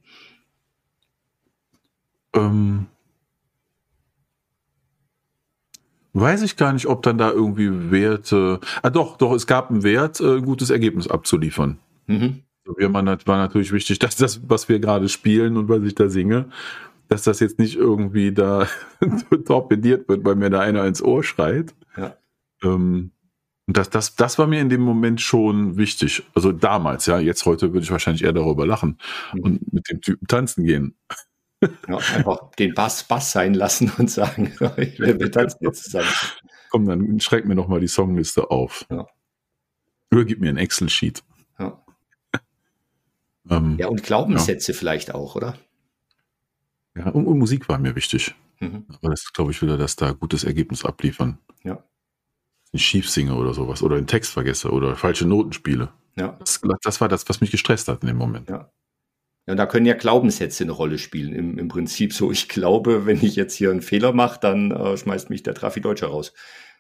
Ähm, 2.35 2.89
weiß 6.13 6.43
ich 6.43 6.57
gar 6.57 6.73
nicht, 6.73 6.87
ob 6.87 7.03
dann 7.03 7.19
da 7.19 7.31
irgendwie 7.31 7.91
Werte. 7.91 8.61
Ah, 8.83 8.91
doch, 8.91 9.17
doch, 9.17 9.33
es 9.33 9.47
gab 9.47 9.71
einen 9.71 9.83
Wert, 9.83 10.21
äh, 10.21 10.37
ein 10.37 10.45
gutes 10.45 10.71
Ergebnis 10.71 11.09
abzuliefern. 11.09 11.79
Mhm. 12.07 12.43
Mir 12.77 12.93
war 12.93 13.03
natürlich 13.03 13.73
wichtig, 13.73 13.99
dass 13.99 14.17
das, 14.17 14.49
was 14.49 14.69
wir 14.69 14.79
gerade 14.79 15.09
spielen 15.09 15.57
und 15.57 15.69
was 15.69 15.83
ich 15.83 15.95
da 15.95 16.09
singe, 16.09 16.47
dass 17.09 17.25
das 17.25 17.41
jetzt 17.41 17.59
nicht 17.59 17.77
irgendwie 17.77 18.33
da 18.33 18.69
torpediert 19.47 20.09
wird, 20.09 20.25
weil 20.25 20.37
mir 20.37 20.51
da 20.51 20.61
einer 20.61 20.85
ins 20.87 21.03
Ohr 21.03 21.25
schreit. 21.25 21.75
Ja. 21.97 22.17
Ähm, 22.63 23.11
Und 23.67 23.77
das, 23.77 23.91
das, 23.91 24.17
das 24.17 24.39
war 24.39 24.47
mir 24.47 24.61
in 24.61 24.69
dem 24.69 24.83
Moment 24.83 25.21
schon 25.21 25.77
wichtig. 25.77 26.23
Also 26.35 26.53
damals, 26.53 27.07
ja. 27.07 27.19
Jetzt 27.19 27.47
heute 27.47 27.73
würde 27.73 27.85
ich 27.85 27.91
wahrscheinlich 27.91 28.25
eher 28.25 28.33
darüber 28.33 28.67
lachen 28.67 28.99
mhm. 29.33 29.41
und 29.41 29.73
mit 29.73 29.89
dem 29.91 30.01
Typen 30.01 30.27
tanzen 30.29 30.65
gehen. 30.65 30.95
Ja, 31.89 31.97
einfach 31.99 32.51
den 32.53 32.75
Bass 32.75 33.05
Bass 33.05 33.33
sein 33.33 33.55
lassen 33.55 33.93
und 33.99 34.11
sagen, 34.11 34.53
wir 34.59 35.31
tanzen 35.31 35.59
jetzt 35.61 35.85
zusammen. 35.85 36.09
Komm, 36.71 36.87
dann 36.87 37.21
schreib 37.21 37.45
mir 37.45 37.55
noch 37.55 37.69
mal 37.69 37.81
die 37.81 37.89
Songliste 37.89 38.51
auf. 38.51 38.87
Ja. 38.91 39.07
Oder 40.11 40.25
gib 40.25 40.41
mir 40.41 40.49
ein 40.49 40.57
Excel-Sheet. 40.57 41.23
Ja. 41.59 41.85
ähm, 43.51 43.77
ja, 43.79 43.89
und 43.89 44.03
Glaubenssätze 44.03 44.73
ja. 44.73 44.79
vielleicht 44.79 45.15
auch, 45.15 45.37
oder? 45.37 45.57
Ja, 46.97 47.09
und, 47.11 47.27
und 47.27 47.39
Musik 47.39 47.69
war 47.69 47.79
mir 47.79 47.95
wichtig. 47.95 48.35
Mhm. 48.61 48.87
Aber 48.89 49.11
das 49.11 49.33
glaube 49.33 49.51
ich 49.51 49.63
wieder, 49.63 49.77
dass 49.77 49.97
da 49.97 50.13
gutes 50.13 50.45
Ergebnis 50.45 50.85
abliefern. 50.85 51.39
Ja. 51.63 51.83
Ich 52.73 52.85
schief 52.85 53.11
singe 53.11 53.35
oder 53.35 53.53
sowas 53.53 53.83
oder 53.83 53.97
den 53.97 54.07
Text 54.07 54.33
vergesse 54.33 54.71
oder 54.71 54.97
falsche 54.97 55.27
Noten 55.27 55.53
spiele. 55.53 55.93
Ja. 56.17 56.37
Das, 56.39 56.61
das 56.83 57.01
war 57.01 57.09
das, 57.09 57.29
was 57.29 57.41
mich 57.41 57.51
gestresst 57.51 57.89
hat 57.89 58.03
in 58.03 58.09
dem 58.09 58.17
Moment. 58.17 58.49
Ja. 58.49 58.71
Ja, 59.51 59.53
und 59.53 59.57
da 59.57 59.67
können 59.67 59.85
ja 59.85 59.95
Glaubenssätze 59.95 60.63
eine 60.63 60.71
Rolle 60.71 60.97
spielen. 60.97 61.33
Im, 61.33 61.59
im 61.59 61.67
Prinzip 61.67 62.13
so, 62.13 62.31
ich 62.31 62.49
glaube, 62.49 63.05
wenn 63.05 63.17
ich 63.17 63.35
jetzt 63.35 63.55
hier 63.55 63.73
einen 63.73 63.83
Fehler 63.83 64.13
mache, 64.13 64.39
dann 64.41 64.71
äh, 64.71 64.97
schmeißt 64.97 65.29
mich 65.29 65.43
der 65.43 65.55
Trafi 65.55 65.81
Deutscher 65.81 66.07
raus 66.07 66.33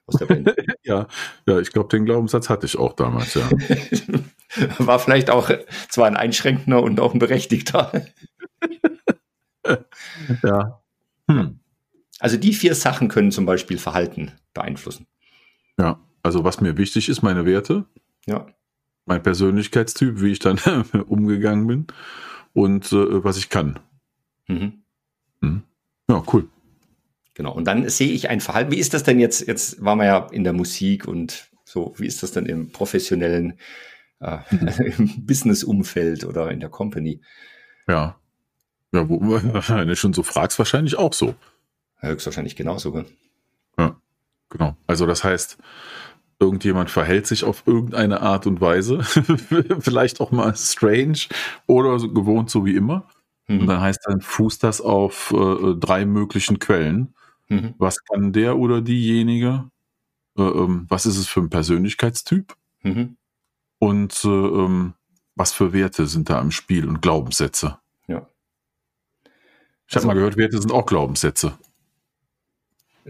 aus 0.06 0.14
der 0.14 0.26
Band. 0.26 0.54
ja, 0.84 1.08
ja, 1.46 1.58
ich 1.58 1.72
glaube, 1.72 1.88
den 1.88 2.04
Glaubenssatz 2.04 2.48
hatte 2.48 2.66
ich 2.66 2.78
auch 2.78 2.92
damals, 2.92 3.34
ja. 3.34 3.50
War 4.78 5.00
vielleicht 5.00 5.30
auch 5.30 5.50
zwar 5.88 6.06
ein 6.06 6.16
einschränkender 6.16 6.80
und 6.80 7.00
auch 7.00 7.12
ein 7.12 7.18
berechtigter. 7.18 7.90
ja. 10.44 10.80
Hm. 11.28 11.58
Also 12.20 12.36
die 12.36 12.52
vier 12.52 12.76
Sachen 12.76 13.08
können 13.08 13.32
zum 13.32 13.46
Beispiel 13.46 13.78
Verhalten 13.78 14.30
beeinflussen. 14.54 15.08
Ja, 15.76 15.98
also 16.22 16.44
was 16.44 16.60
mir 16.60 16.76
wichtig 16.76 17.08
ist, 17.08 17.22
meine 17.22 17.46
Werte. 17.46 17.86
Ja. 18.26 18.46
Mein 19.06 19.24
Persönlichkeitstyp, 19.24 20.20
wie 20.20 20.30
ich 20.30 20.38
dann 20.38 20.60
umgegangen 21.08 21.66
bin 21.66 21.86
und 22.52 22.92
äh, 22.92 23.24
was 23.24 23.36
ich 23.36 23.48
kann. 23.48 23.78
Mhm. 24.48 24.82
Mhm. 25.40 25.62
Ja, 26.08 26.22
cool. 26.32 26.48
Genau. 27.34 27.52
Und 27.52 27.64
dann 27.64 27.88
sehe 27.88 28.10
ich 28.10 28.28
ein 28.28 28.40
Verhalten. 28.40 28.72
Wie 28.72 28.78
ist 28.78 28.92
das 28.92 29.02
denn 29.02 29.20
jetzt? 29.20 29.46
Jetzt 29.46 29.82
waren 29.82 29.98
wir 29.98 30.06
ja 30.06 30.26
in 30.30 30.44
der 30.44 30.52
Musik 30.52 31.06
und 31.06 31.50
so. 31.64 31.94
Wie 31.96 32.06
ist 32.06 32.22
das 32.22 32.32
denn 32.32 32.46
im 32.46 32.72
professionellen, 32.72 33.58
äh, 34.20 34.38
im 34.98 35.26
Business-Umfeld 35.26 36.24
oder 36.24 36.50
in 36.50 36.60
der 36.60 36.68
Company? 36.68 37.20
Ja. 37.88 38.16
Ja, 38.92 39.08
wo, 39.08 39.20
wenn 39.42 39.88
du 39.88 39.96
schon 39.96 40.12
so 40.12 40.22
fragst, 40.22 40.58
wahrscheinlich 40.58 40.96
auch 40.96 41.12
so. 41.12 41.34
Höchstwahrscheinlich 41.98 42.56
genauso. 42.56 42.92
Gell? 42.92 43.06
Ja, 43.78 44.00
genau. 44.48 44.76
Also 44.86 45.06
das 45.06 45.22
heißt, 45.22 45.58
irgendjemand 46.40 46.90
verhält 46.90 47.26
sich 47.26 47.44
auf 47.44 47.62
irgendeine 47.66 48.22
Art 48.22 48.46
und 48.46 48.60
Weise, 48.60 49.02
vielleicht 49.80 50.20
auch 50.20 50.32
mal 50.32 50.56
strange 50.56 51.18
oder 51.66 51.98
so 51.98 52.12
gewohnt 52.12 52.50
so 52.50 52.64
wie 52.64 52.74
immer. 52.74 53.06
Mhm. 53.46 53.60
Und 53.60 53.66
dann 53.66 53.80
heißt 53.80 54.00
dann, 54.04 54.20
fußt 54.22 54.64
das 54.64 54.80
auf 54.80 55.32
äh, 55.32 55.74
drei 55.74 56.06
möglichen 56.06 56.58
Quellen. 56.58 57.14
Mhm. 57.48 57.74
Was 57.78 58.02
kann 58.04 58.32
der 58.32 58.56
oder 58.56 58.80
diejenige? 58.80 59.70
Äh, 60.38 60.42
ähm, 60.42 60.86
was 60.88 61.06
ist 61.06 61.18
es 61.18 61.28
für 61.28 61.40
ein 61.40 61.50
Persönlichkeitstyp? 61.50 62.56
Mhm. 62.82 63.16
Und 63.78 64.24
äh, 64.24 64.28
ähm, 64.28 64.94
was 65.34 65.52
für 65.52 65.72
Werte 65.72 66.06
sind 66.06 66.30
da 66.30 66.40
im 66.40 66.50
Spiel 66.50 66.88
und 66.88 67.02
Glaubenssätze? 67.02 67.78
Ja. 68.06 68.26
Ich 69.86 69.96
also, 69.96 70.08
habe 70.08 70.14
mal 70.14 70.14
gehört, 70.14 70.36
Werte 70.36 70.60
sind 70.60 70.72
auch 70.72 70.86
Glaubenssätze. 70.86 71.58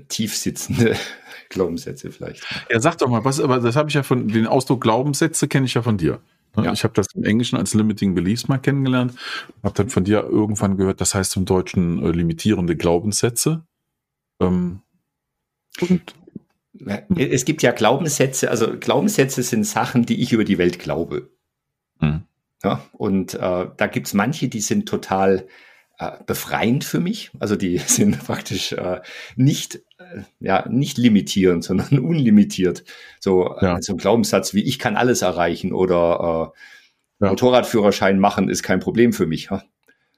Tiefsitzende 0.08 0.94
Glaubenssätze 1.48 2.10
vielleicht. 2.10 2.44
Ja, 2.70 2.80
sag 2.80 2.98
doch 2.98 3.08
mal, 3.08 3.24
was, 3.24 3.40
aber 3.40 3.58
das 3.60 3.76
habe 3.76 3.88
ich 3.88 3.94
ja 3.94 4.02
von, 4.02 4.28
den 4.28 4.46
Ausdruck 4.46 4.80
Glaubenssätze 4.80 5.48
kenne 5.48 5.66
ich 5.66 5.74
ja 5.74 5.82
von 5.82 5.98
dir. 5.98 6.20
Ja. 6.56 6.72
Ich 6.72 6.82
habe 6.82 6.94
das 6.94 7.06
im 7.14 7.24
Englischen 7.24 7.56
als 7.56 7.74
Limiting 7.74 8.14
Beliefs 8.14 8.48
mal 8.48 8.58
kennengelernt, 8.58 9.14
habe 9.62 9.74
dann 9.74 9.88
von 9.88 10.02
dir 10.02 10.24
irgendwann 10.24 10.76
gehört, 10.76 11.00
das 11.00 11.14
heißt 11.14 11.36
im 11.36 11.44
Deutschen 11.44 12.02
äh, 12.04 12.10
limitierende 12.10 12.76
Glaubenssätze. 12.76 13.62
Ähm, 14.40 14.80
und 15.80 16.14
es 17.16 17.44
gibt 17.44 17.62
ja 17.62 17.72
Glaubenssätze, 17.72 18.50
also 18.50 18.78
Glaubenssätze 18.78 19.42
sind 19.42 19.64
Sachen, 19.64 20.06
die 20.06 20.20
ich 20.22 20.32
über 20.32 20.44
die 20.44 20.58
Welt 20.58 20.78
glaube. 20.78 21.30
Mhm. 22.00 22.22
Ja, 22.62 22.84
und 22.92 23.34
äh, 23.34 23.68
da 23.76 23.86
gibt 23.86 24.08
es 24.08 24.14
manche, 24.14 24.48
die 24.48 24.60
sind 24.60 24.88
total 24.88 25.46
befreiend 26.26 26.84
für 26.84 27.00
mich. 27.00 27.30
Also 27.38 27.56
die 27.56 27.78
sind 27.86 28.24
praktisch 28.24 28.72
äh, 28.72 29.00
nicht, 29.36 29.76
äh, 29.98 30.22
ja, 30.40 30.66
nicht 30.68 30.98
limitierend, 30.98 31.64
sondern 31.64 31.98
unlimitiert. 31.98 32.84
So, 33.18 33.56
ja. 33.60 33.80
so 33.80 33.94
ein 33.94 33.98
Glaubenssatz 33.98 34.54
wie 34.54 34.62
ich 34.62 34.78
kann 34.78 34.96
alles 34.96 35.22
erreichen 35.22 35.72
oder 35.72 36.52
äh, 37.20 37.24
ja. 37.24 37.30
Motorradführerschein 37.30 38.18
machen 38.18 38.48
ist 38.48 38.62
kein 38.62 38.80
Problem 38.80 39.12
für 39.12 39.26
mich. 39.26 39.48
Ja? 39.50 39.62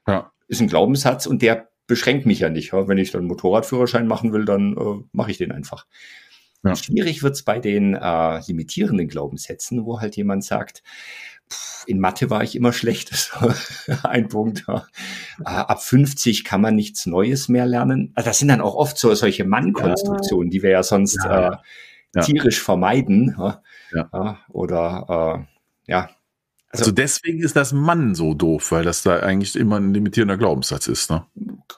ja. 0.07 0.31
Ist 0.47 0.61
ein 0.61 0.67
Glaubenssatz 0.67 1.25
und 1.25 1.41
der 1.41 1.69
beschränkt 1.85 2.25
mich 2.25 2.39
ja 2.39 2.49
nicht. 2.49 2.71
Ja? 2.71 2.87
Wenn 2.87 2.97
ich 2.97 3.11
dann 3.11 3.25
Motorradführerschein 3.25 4.07
machen 4.07 4.31
will, 4.31 4.45
dann 4.45 4.77
äh, 4.77 5.03
mache 5.11 5.31
ich 5.31 5.37
den 5.37 5.51
einfach. 5.51 5.85
Ja. 6.63 6.75
Schwierig 6.75 7.23
wird's 7.23 7.43
bei 7.43 7.59
den 7.59 7.93
äh, 7.93 8.39
limitierenden 8.47 9.07
Glaubenssätzen, 9.07 9.85
wo 9.85 9.99
halt 9.99 10.15
jemand 10.15 10.43
sagt, 10.43 10.81
in 11.85 11.99
Mathe 11.99 12.29
war 12.29 12.43
ich 12.43 12.55
immer 12.55 12.73
schlecht. 12.73 13.31
ein 14.03 14.29
Punkt. 14.29 14.63
Ja. 14.67 14.85
Äh, 15.41 15.43
ab 15.43 15.83
50 15.83 16.43
kann 16.43 16.61
man 16.61 16.75
nichts 16.75 17.05
Neues 17.05 17.49
mehr 17.49 17.65
lernen. 17.65 18.11
Also 18.15 18.29
das 18.29 18.39
sind 18.39 18.47
dann 18.47 18.61
auch 18.61 18.75
oft 18.75 18.97
so 18.97 19.13
solche 19.13 19.45
Mann-Konstruktionen, 19.45 20.49
die 20.49 20.63
wir 20.63 20.69
ja 20.69 20.83
sonst 20.83 21.19
ja. 21.23 21.61
Äh, 22.15 22.21
tierisch 22.21 22.61
vermeiden. 22.61 23.35
Oder 24.49 25.45
äh, 25.87 25.91
ja. 25.91 26.09
Also, 26.73 26.85
also, 26.85 26.91
deswegen 26.91 27.43
ist 27.43 27.55
das 27.55 27.71
Mann 27.71 28.15
so 28.15 28.33
doof, 28.33 28.71
weil 28.71 28.83
das 28.83 29.03
da 29.03 29.19
eigentlich 29.19 29.55
immer 29.55 29.79
ein 29.79 29.93
limitierender 29.93 30.37
Glaubenssatz 30.37 30.87
ist, 30.87 31.11
ne? 31.11 31.23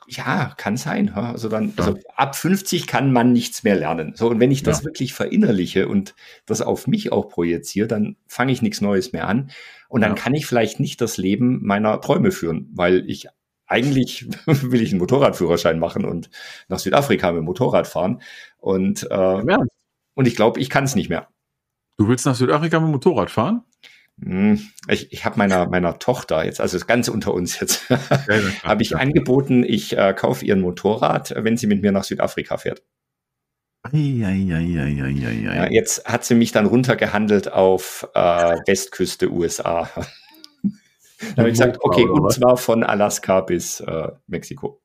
Ja, 0.08 0.54
kann 0.56 0.78
sein. 0.78 1.10
Also 1.10 1.50
dann, 1.50 1.74
also 1.75 2.00
ab 2.16 2.38
50 2.38 2.88
kann 2.88 3.12
man 3.12 3.34
nichts 3.34 3.64
mehr 3.64 3.75
lernen. 3.75 4.14
So, 4.16 4.30
und 4.30 4.40
wenn 4.40 4.52
ich 4.52 4.64
das 4.64 4.86
wirklich 4.86 5.14
verinnerliche 5.14 5.90
und 5.90 6.16
das 6.46 6.62
auf 6.62 6.88
mich 6.88 7.12
auch 7.12 7.28
projiziere, 7.28 7.88
dann 7.88 8.16
fange 8.25 8.54
ich 8.54 8.62
nichts 8.62 8.80
Neues 8.80 9.12
mehr 9.12 9.28
an. 9.28 9.52
Und 9.90 10.00
dann 10.00 10.16
ja. 10.16 10.22
kann 10.22 10.34
ich 10.34 10.46
vielleicht 10.46 10.80
nicht 10.80 11.02
das 11.02 11.18
Leben 11.18 11.60
meiner 11.66 12.00
Träume 12.00 12.32
führen, 12.32 12.70
weil 12.74 13.04
ich 13.10 13.28
eigentlich 13.68 14.30
will 14.46 14.82
ich 14.82 14.92
einen 14.92 15.00
Motorradführerschein 15.00 15.78
machen 15.78 16.06
und 16.06 16.30
nach 16.70 16.80
Südafrika 16.80 17.34
mit 17.34 17.40
dem 17.40 17.46
Motorrad 17.46 17.88
fahren. 17.88 18.22
Und, 18.60 19.04
äh, 19.12 19.14
ja. 19.14 19.60
und 20.14 20.25
ich 20.25 20.38
glaube, 20.38 20.62
ich 20.62 20.70
kann 20.70 20.86
es 20.86 20.96
nicht 20.96 21.10
mehr. 21.10 21.28
Du 21.98 22.08
willst 22.08 22.25
nach 22.25 22.36
Südafrika 22.36 22.80
mit 22.80 22.88
dem 22.88 22.92
Motorrad 22.94 23.30
fahren? 23.30 23.64
Hm, 24.22 24.62
ich, 24.88 25.12
ich 25.12 25.25
habe 25.25 25.38
meiner 25.38 25.67
meiner 25.67 26.00
Tochter 26.00 26.45
jetzt, 26.45 26.62
also 26.62 26.79
ganz 26.86 27.10
unter 27.10 27.34
uns 27.34 27.60
jetzt, 27.60 27.89
habe 28.63 28.81
ich 28.81 28.95
angeboten, 28.95 29.63
ich 29.63 29.98
äh, 29.98 30.13
kaufe 30.13 30.45
ihr 30.45 30.55
ein 30.55 30.62
Motorrad, 30.62 31.34
wenn 31.38 31.57
sie 31.57 31.67
mit 31.67 31.81
mir 31.81 31.91
nach 31.91 32.05
Südafrika 32.05 32.57
fährt. 32.57 32.84
Ja, 35.55 35.69
jetzt 35.69 36.05
hat 36.05 36.25
sie 36.25 36.34
mich 36.34 36.51
dann 36.51 36.65
runtergehandelt 36.65 37.51
auf 37.51 38.07
äh, 38.15 38.55
Westküste 38.65 39.31
USA. 39.31 39.89
Dann 41.19 41.38
habe 41.38 41.50
ich 41.50 41.53
gesagt, 41.53 41.77
okay, 41.79 42.03
und 42.03 42.29
zwar 42.31 42.57
von 42.57 42.84
Alaska 42.84 43.41
bis 43.41 43.79
äh, 43.79 44.10
Mexiko. 44.27 44.81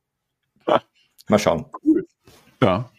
Mal 1.27 1.39
schauen. 1.39 1.65
Cool. 1.83 2.05
Ja. 2.61 2.89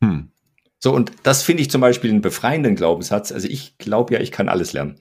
Hm. 0.00 0.30
So, 0.78 0.92
und 0.92 1.12
das 1.22 1.42
finde 1.42 1.62
ich 1.62 1.70
zum 1.70 1.80
Beispiel 1.80 2.10
einen 2.10 2.20
befreienden 2.20 2.76
Glaubenssatz. 2.76 3.32
Also 3.32 3.48
ich 3.48 3.78
glaube 3.78 4.14
ja, 4.14 4.20
ich 4.20 4.32
kann 4.32 4.48
alles 4.48 4.72
lernen. 4.72 4.98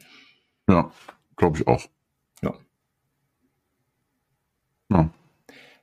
Ja, 0.72 0.92
glaube 1.36 1.58
ich 1.58 1.68
auch. 1.68 1.86
Ja. 2.42 2.54
ja. 4.90 5.10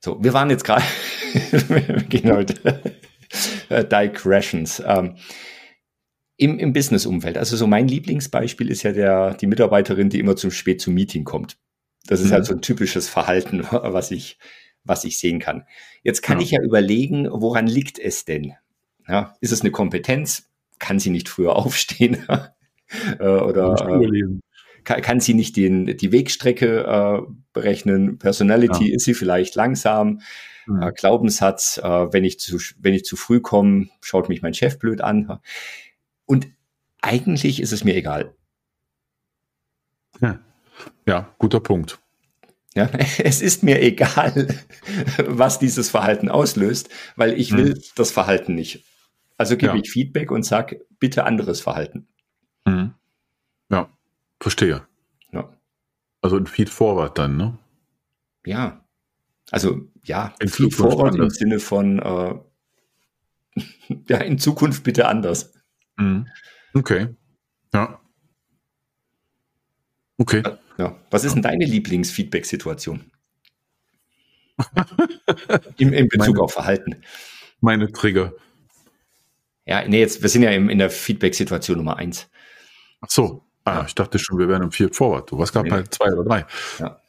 So, 0.00 0.22
wir 0.22 0.32
waren 0.32 0.48
jetzt 0.48 0.64
gerade, 0.64 0.82
wir 1.68 2.02
gehen 2.04 2.32
heute 2.32 2.82
äh, 3.68 3.84
Digressions. 3.84 4.82
Ähm, 4.84 5.16
im, 6.38 6.58
Im 6.58 6.72
Business-Umfeld. 6.72 7.36
Also 7.36 7.56
so 7.56 7.66
mein 7.66 7.88
Lieblingsbeispiel 7.88 8.70
ist 8.70 8.84
ja 8.84 8.92
der, 8.92 9.34
die 9.34 9.48
Mitarbeiterin, 9.48 10.08
die 10.08 10.20
immer 10.20 10.36
zu 10.36 10.50
spät 10.50 10.80
zum 10.80 10.94
Meeting 10.94 11.24
kommt. 11.24 11.58
Das 12.06 12.20
ist 12.20 12.26
halt 12.26 12.30
mhm. 12.30 12.34
halt 12.34 12.46
so 12.46 12.54
ein 12.54 12.62
typisches 12.62 13.08
Verhalten, 13.08 13.64
was 13.70 14.10
ich, 14.10 14.38
was 14.84 15.04
ich 15.04 15.18
sehen 15.18 15.40
kann. 15.40 15.66
Jetzt 16.02 16.22
kann 16.22 16.38
ja. 16.38 16.44
ich 16.44 16.50
ja 16.52 16.62
überlegen, 16.62 17.28
woran 17.30 17.66
liegt 17.66 17.98
es 17.98 18.24
denn? 18.24 18.54
Ja, 19.06 19.36
ist 19.40 19.52
es 19.52 19.60
eine 19.60 19.70
Kompetenz? 19.70 20.48
Kann 20.78 21.00
sie 21.00 21.10
nicht 21.10 21.28
früher 21.28 21.56
aufstehen? 21.56 22.24
Äh, 23.18 23.26
oder 23.26 24.00
äh, 24.00 24.38
kann, 24.88 25.02
kann, 25.02 25.20
sie 25.20 25.34
nicht 25.34 25.56
den, 25.56 25.96
die 25.96 26.12
Wegstrecke 26.12 26.84
äh, 26.84 27.32
berechnen? 27.52 28.18
Personality, 28.18 28.88
ja. 28.88 28.96
ist 28.96 29.04
sie 29.04 29.14
vielleicht 29.14 29.54
langsam? 29.54 30.22
Mhm. 30.66 30.82
Äh, 30.82 30.92
Glaubenssatz, 30.92 31.78
äh, 31.78 32.12
wenn, 32.12 32.24
ich 32.24 32.40
zu, 32.40 32.58
wenn 32.78 32.94
ich 32.94 33.04
zu 33.04 33.16
früh 33.16 33.40
komme, 33.40 33.88
schaut 34.00 34.28
mich 34.30 34.40
mein 34.40 34.54
Chef 34.54 34.78
blöd 34.78 35.02
an. 35.02 35.40
Und 36.24 36.48
eigentlich 37.02 37.60
ist 37.60 37.72
es 37.72 37.84
mir 37.84 37.94
egal. 37.94 38.34
Ja, 40.20 40.40
ja 41.06 41.34
guter 41.38 41.60
Punkt. 41.60 42.00
Ja, 42.74 42.88
es 43.18 43.42
ist 43.42 43.62
mir 43.62 43.82
egal, 43.82 44.48
was 45.18 45.58
dieses 45.58 45.90
Verhalten 45.90 46.30
auslöst, 46.30 46.88
weil 47.14 47.38
ich 47.38 47.52
will 47.52 47.74
mhm. 47.74 47.82
das 47.94 48.10
Verhalten 48.10 48.54
nicht. 48.54 48.84
Also 49.36 49.56
gebe 49.56 49.74
ja. 49.74 49.80
ich 49.82 49.90
Feedback 49.90 50.30
und 50.30 50.44
sage, 50.44 50.84
bitte 50.98 51.24
anderes 51.24 51.60
Verhalten. 51.60 52.07
Verstehe. 54.40 54.86
Ja. 55.32 55.52
Also 56.22 56.36
ein 56.36 56.46
Feed 56.46 56.70
Forward 56.70 57.18
dann, 57.18 57.36
ne? 57.36 57.58
Ja. 58.46 58.84
Also 59.50 59.88
ja, 60.02 60.34
In 60.40 60.48
Feed 60.48 60.72
Zukunft 60.72 60.96
Forward 60.98 61.14
im. 61.16 61.30
Sinne 61.30 61.58
von 61.58 61.98
äh, 61.98 62.34
ja, 64.08 64.18
in 64.18 64.38
Zukunft 64.38 64.84
bitte 64.84 65.06
anders. 65.08 65.54
Mhm. 65.96 66.26
Okay. 66.74 67.08
Ja. 67.74 68.00
Okay. 70.18 70.42
Ja. 70.78 70.96
Was 71.10 71.24
ist 71.24 71.34
denn 71.34 71.42
deine 71.42 71.64
Lieblingsfeedback-Situation? 71.64 73.10
Im, 75.76 75.92
in 75.92 76.08
Bezug 76.08 76.34
Meine- 76.34 76.40
auf 76.42 76.52
Verhalten. 76.52 77.02
Meine 77.60 77.90
Trigger. 77.92 78.32
Ja, 79.66 79.86
nee, 79.86 80.00
jetzt, 80.00 80.22
wir 80.22 80.28
sind 80.28 80.42
ja 80.42 80.50
im, 80.50 80.68
in 80.70 80.78
der 80.78 80.90
Feedback-Situation 80.90 81.76
Nummer 81.78 81.96
eins. 81.96 82.30
Ach 83.00 83.10
so. 83.10 83.44
Ah, 83.68 83.78
Ja. 83.80 83.84
ich 83.86 83.94
dachte 83.94 84.18
schon, 84.18 84.38
wir 84.38 84.48
wären 84.48 84.62
im 84.62 84.70
Feed 84.72 84.94
Forward. 84.96 85.30
Du 85.30 85.38
warst 85.38 85.52
gerade 85.52 85.68
Nee. 85.68 85.76
bei 85.76 85.82
zwei 85.84 86.12
oder 86.12 86.24
drei. 86.24 86.46
Ja. 86.78 87.00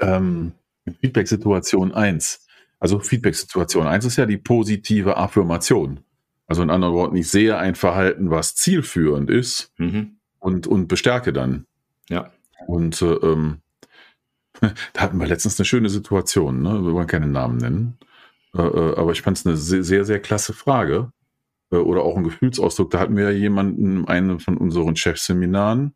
Ähm, 0.00 0.52
Feedback-Situation 1.00 1.92
1. 1.92 2.46
Also 2.78 2.98
Feedback-Situation 3.00 3.86
1 3.86 4.04
ist 4.06 4.16
ja 4.16 4.26
die 4.26 4.38
positive 4.38 5.16
Affirmation. 5.16 6.00
Also 6.46 6.62
in 6.62 6.70
anderen 6.70 6.94
Worten, 6.94 7.16
ich 7.16 7.30
sehe 7.30 7.56
ein 7.58 7.74
Verhalten, 7.74 8.30
was 8.30 8.54
zielführend 8.56 9.30
ist 9.30 9.72
Mhm. 9.76 10.16
und, 10.38 10.66
und 10.66 10.88
bestärke 10.88 11.32
dann. 11.32 11.66
Ja. 12.08 12.30
Und 12.66 13.00
äh, 13.02 13.12
ähm, 13.12 13.58
da 14.60 15.00
hatten 15.02 15.18
wir 15.20 15.26
letztens 15.26 15.58
eine 15.60 15.64
schöne 15.66 15.88
Situation, 15.90 16.62
ne? 16.62 16.82
wir 16.84 16.92
wollen 16.92 17.06
keinen 17.06 17.32
Namen 17.32 17.58
nennen. 17.58 17.98
Äh, 18.56 18.62
äh, 18.62 18.96
aber 18.96 19.12
ich 19.12 19.22
fand 19.22 19.38
es 19.38 19.46
eine 19.46 19.56
sehr, 19.56 19.84
sehr, 19.84 20.04
sehr 20.04 20.18
klasse 20.20 20.52
Frage 20.52 21.12
oder 21.78 22.02
auch 22.02 22.16
ein 22.16 22.24
Gefühlsausdruck. 22.24 22.90
Da 22.90 22.98
hatten 22.98 23.16
wir 23.16 23.24
ja 23.24 23.30
jemanden 23.30 23.98
in 23.98 24.08
einem 24.08 24.40
von 24.40 24.56
unseren 24.56 24.96
Chefseminaren, 24.96 25.94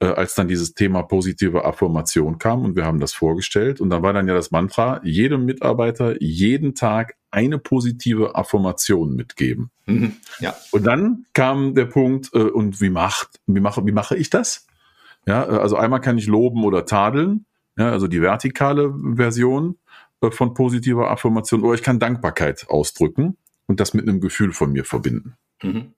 äh, 0.00 0.06
als 0.06 0.34
dann 0.34 0.48
dieses 0.48 0.74
Thema 0.74 1.02
positive 1.02 1.64
Affirmation 1.64 2.38
kam 2.38 2.64
und 2.64 2.76
wir 2.76 2.84
haben 2.84 3.00
das 3.00 3.12
vorgestellt. 3.12 3.80
Und 3.80 3.90
dann 3.90 4.02
war 4.02 4.12
dann 4.12 4.28
ja 4.28 4.34
das 4.34 4.50
Mantra, 4.50 5.00
jedem 5.04 5.44
Mitarbeiter 5.44 6.20
jeden 6.22 6.74
Tag 6.74 7.16
eine 7.30 7.58
positive 7.58 8.34
Affirmation 8.34 9.14
mitgeben. 9.14 9.70
Mhm. 9.86 10.16
Ja. 10.40 10.54
Und 10.72 10.84
dann 10.84 11.26
kam 11.34 11.74
der 11.74 11.86
Punkt, 11.86 12.30
äh, 12.32 12.38
und 12.38 12.80
wie 12.80 12.90
macht, 12.90 13.40
wie 13.46 13.60
mache, 13.60 13.84
wie 13.86 13.92
mache 13.92 14.16
ich 14.16 14.30
das? 14.30 14.66
Ja, 15.26 15.44
äh, 15.44 15.58
also 15.58 15.76
einmal 15.76 16.00
kann 16.00 16.18
ich 16.18 16.26
loben 16.26 16.64
oder 16.64 16.86
tadeln, 16.86 17.44
ja, 17.76 17.90
also 17.90 18.06
die 18.08 18.22
vertikale 18.22 18.94
Version 19.16 19.76
äh, 20.22 20.30
von 20.30 20.54
positiver 20.54 21.10
Affirmation, 21.10 21.62
oder 21.62 21.74
ich 21.74 21.82
kann 21.82 21.98
Dankbarkeit 21.98 22.66
ausdrücken 22.68 23.36
und 23.70 23.78
das 23.78 23.94
mit 23.94 24.08
einem 24.08 24.20
Gefühl 24.20 24.52
von 24.52 24.72
mir 24.72 24.84
verbinden. 24.84 25.36
Mhm. 25.62 25.94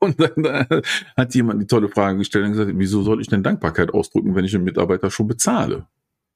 Und 0.00 0.20
dann 0.20 0.44
äh, 0.44 0.82
hat 1.16 1.34
jemand 1.34 1.60
die 1.60 1.66
tolle 1.66 1.88
Frage 1.88 2.18
gestellt 2.18 2.44
und 2.44 2.52
gesagt, 2.52 2.70
wieso 2.74 3.02
soll 3.02 3.20
ich 3.20 3.28
denn 3.28 3.42
Dankbarkeit 3.42 3.92
ausdrücken, 3.92 4.34
wenn 4.34 4.44
ich 4.44 4.54
einen 4.54 4.64
Mitarbeiter 4.64 5.10
schon 5.10 5.26
bezahle? 5.26 5.86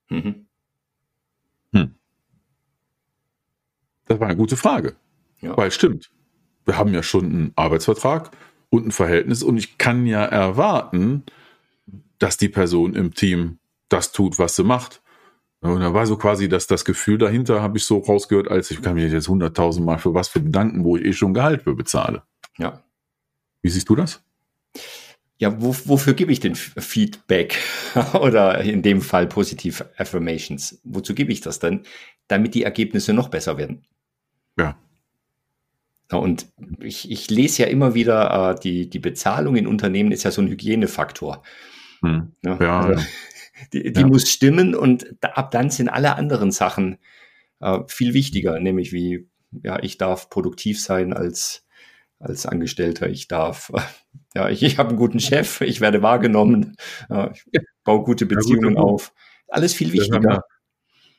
Mhm. 0.09 0.47
Das 4.11 4.19
war 4.19 4.27
eine 4.27 4.37
gute 4.37 4.57
Frage. 4.57 4.97
Ja. 5.41 5.57
Weil 5.57 5.71
stimmt, 5.71 6.11
wir 6.65 6.77
haben 6.77 6.93
ja 6.93 7.05
schon 7.05 7.27
einen 7.27 7.53
Arbeitsvertrag 7.55 8.33
und 8.69 8.89
ein 8.89 8.91
Verhältnis 8.91 9.45
und 9.45 9.57
ich 9.57 9.79
kann 9.79 10.05
ja 10.05 10.25
erwarten, 10.25 11.23
dass 12.19 12.37
die 12.37 12.49
Person 12.49 12.95
im 12.95 13.15
Team 13.15 13.61
das 13.89 14.11
tut, 14.11 14.41
was 14.41 14.57
sie 14.57 14.65
macht. 14.65 15.01
Und 15.61 15.81
da 15.81 15.93
war 15.93 16.07
so 16.07 16.17
quasi 16.17 16.49
dass 16.49 16.67
das 16.67 16.85
Gefühl 16.85 17.19
dahinter, 17.19 17.61
habe 17.61 17.77
ich 17.77 17.85
so 17.85 17.99
rausgehört, 17.99 18.49
als 18.49 18.71
ich 18.71 18.81
kann 18.81 18.95
mich 18.95 19.13
jetzt 19.13 19.29
hunderttausend 19.29 19.85
Mal 19.85 19.99
für 19.99 20.15
was 20.15 20.29
für 20.29 20.41
bedanken, 20.41 20.85
wo 20.85 20.97
ich 20.97 21.05
eh 21.05 21.13
schon 21.13 21.35
Gehalt 21.35 21.63
für 21.63 21.75
bezahle. 21.75 22.23
ja. 22.59 22.83
Wie 23.63 23.69
siehst 23.69 23.91
du 23.91 23.95
das? 23.95 24.23
Ja, 25.37 25.61
wo, 25.61 25.75
wofür 25.85 26.15
gebe 26.15 26.33
ich 26.33 26.41
denn 26.41 26.55
Feedback? 26.55 27.59
Oder 28.15 28.61
in 28.61 28.83
dem 28.83 29.01
Fall 29.03 29.27
positiv 29.27 29.85
Affirmations. 29.97 30.81
Wozu 30.85 31.15
gebe 31.15 31.33
ich 31.33 31.41
das 31.41 31.59
denn? 31.59 31.83
Damit 32.29 32.55
die 32.55 32.63
Ergebnisse 32.63 33.13
noch 33.13 33.29
besser 33.29 33.59
werden. 33.59 33.83
Ja. 34.59 34.79
Und 36.11 36.47
ich, 36.81 37.11
ich 37.11 37.31
lese 37.31 37.63
ja 37.63 37.69
immer 37.69 37.95
wieder, 37.95 38.51
äh, 38.51 38.61
die, 38.61 38.91
die 38.91 38.99
Bezahlung 38.99 39.57
in 39.57 39.67
Unternehmen 39.67 40.13
ist 40.13 40.25
ja 40.25 40.31
so 40.31 40.43
ein 40.43 40.49
Hygienefaktor. 40.49 41.43
Hm. 42.03 42.33
Ja, 42.43 42.57
Also, 42.81 42.93
ja. 43.01 43.07
Die 43.73 43.93
die 43.93 44.01
Ja. 44.01 44.07
muss 44.07 44.31
stimmen 44.31 44.75
und 44.75 45.07
ab 45.23 45.51
dann 45.51 45.71
sind 45.71 45.89
alle 45.89 46.17
anderen 46.17 46.51
Sachen 46.53 46.99
äh, 47.61 47.81
viel 47.87 48.15
wichtiger, 48.15 48.59
nämlich 48.61 48.93
wie, 48.93 49.29
ja, 49.63 49.83
ich 49.83 49.99
darf 49.99 50.31
produktiv 50.31 50.81
sein 50.81 51.13
als, 51.13 51.67
als 52.19 52.47
Angestellter, 52.47 53.09
ich 53.09 53.29
darf, 53.29 53.71
äh, 53.75 53.81
ja, 54.35 54.49
ich, 54.49 54.63
ich 54.63 54.79
habe 54.79 54.91
einen 54.91 54.99
guten 54.99 55.21
Chef, 55.21 55.61
ich 55.61 55.81
werde 55.81 56.03
wahrgenommen, 56.03 56.77
äh, 57.11 57.31
ich 57.53 57.61
baue 57.85 58.05
gute 58.05 58.25
Ja, 58.25 58.29
Beziehungen 58.37 58.75
guter 58.75 58.81
Punkt. 58.81 58.93
auf. 58.93 59.13
Alles 59.49 59.75
viel 59.75 59.93
wichtiger. 59.93 60.43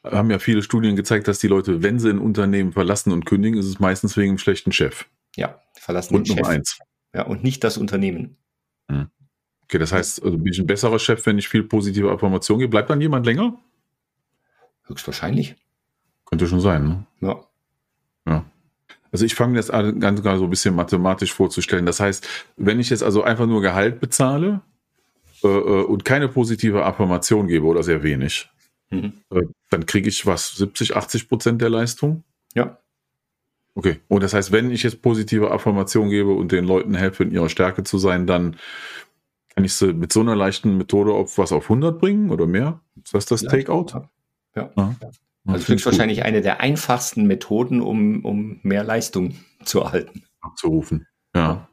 ja, 0.04 0.12
haben 0.12 0.32
ja 0.32 0.39
viele 0.39 0.63
Studien 0.63 0.95
gezeigt, 0.95 1.27
dass 1.27 1.39
die 1.39 1.47
Leute, 1.47 1.84
wenn 1.84 1.99
sie 1.99 2.10
ein 2.10 2.17
Unternehmen 2.19 2.71
verlassen 2.71 3.12
und 3.12 3.25
kündigen, 3.25 3.60
ist 3.60 3.65
es 3.67 3.80
meistens 3.80 4.17
wegen 4.17 4.30
einem 4.32 4.38
schlechten 4.39 4.71
Chef. 4.71 5.06
Ja, 5.36 5.62
verlassen 5.77 6.13
Grund 6.13 6.27
den 6.27 6.36
Nummer 6.38 6.47
Chef. 6.49 6.58
eins. 6.58 6.80
Ja, 7.13 7.23
und 7.27 7.43
nicht 7.43 7.63
das 7.63 7.77
Unternehmen. 7.77 8.38
Okay, 9.72 9.80
das 9.80 9.94
heißt, 9.94 10.22
also 10.22 10.38
bin 10.38 10.52
ich 10.52 10.60
ein 10.60 10.68
besserer 10.68 11.00
Chef, 11.00 11.26
wenn 11.26 11.38
ich 11.38 11.48
viel 11.48 11.64
positive 11.64 12.12
Affirmation 12.12 12.60
gebe. 12.60 12.72
Bleibt 12.72 12.90
dann 12.90 13.00
jemand 13.00 13.26
länger? 13.26 13.58
Höchstwahrscheinlich. 14.84 15.56
Könnte 16.26 16.46
schon 16.46 16.60
sein, 16.60 17.06
ne? 17.22 17.38
Ja. 18.26 18.46
Also 19.14 19.24
ich 19.26 19.34
fange 19.34 19.56
jetzt 19.56 19.72
an, 19.72 20.02
ganz 20.02 20.22
gerade 20.22 20.40
so 20.40 20.44
ein 20.44 20.50
bisschen 20.50 20.76
mathematisch 20.76 21.34
vorzustellen. 21.34 21.86
Das 21.86 22.02
heißt, 22.02 22.28
wenn 22.58 22.82
ich 22.82 22.90
jetzt 22.90 23.02
also 23.02 23.24
einfach 23.24 23.46
nur 23.46 23.62
Gehalt 23.62 24.02
bezahle 24.02 24.60
äh, 25.42 25.48
äh, 25.48 25.84
und 25.86 26.04
keine 26.04 26.28
positive 26.28 26.84
Affirmation 26.84 27.48
gebe 27.48 27.66
oder 27.66 27.82
sehr 27.84 28.04
wenig, 28.04 28.50
Mhm. 28.90 29.14
äh, 29.30 29.44
dann 29.70 29.86
kriege 29.86 30.10
ich 30.10 30.26
was, 30.26 30.54
70, 30.58 30.98
80 30.98 31.30
Prozent 31.30 31.62
der 31.62 31.70
Leistung? 31.70 32.26
Ja. 32.56 32.78
Okay. 33.74 34.02
Und 34.10 34.22
das 34.22 34.34
heißt, 34.34 34.52
wenn 34.52 34.70
ich 34.70 34.84
jetzt 34.84 35.02
positive 35.02 35.50
Affirmation 35.50 36.10
gebe 36.10 36.34
und 36.34 36.52
den 36.52 36.66
Leuten 36.66 36.94
helfe, 36.94 37.24
in 37.24 37.32
ihrer 37.32 37.48
Stärke 37.48 37.84
zu 37.86 37.98
sein, 37.98 38.28
dann 38.28 38.58
kann 39.56 39.66
ich 39.66 39.74
sie 39.74 39.94
mit 39.94 40.14
so 40.14 40.22
einer 40.22 40.36
leichten 40.36 40.78
Methode 40.78 41.14
auf 41.14 41.38
was 41.38 41.52
auf 41.52 41.64
100 41.64 42.00
bringen 42.00 42.30
oder 42.32 42.48
mehr? 42.48 42.82
Ist 43.04 43.14
das 43.14 43.26
das 43.26 43.42
Ja. 43.42 43.50
Takeout? 43.50 43.88
Ja. 43.94 44.10
Ja. 44.56 44.72
Ja. 44.76 44.96
Also 45.46 45.68
höchstwahrscheinlich 45.68 46.24
eine 46.24 46.42
der 46.42 46.62
einfachsten 46.62 47.26
Methoden, 47.26 47.82
um, 47.82 48.24
um 48.24 48.60
mehr 48.64 48.84
Leistung 48.84 49.36
zu 49.66 49.82
erhalten. 49.82 50.24
abzurufen. 50.42 51.08
Ja. 51.36 51.68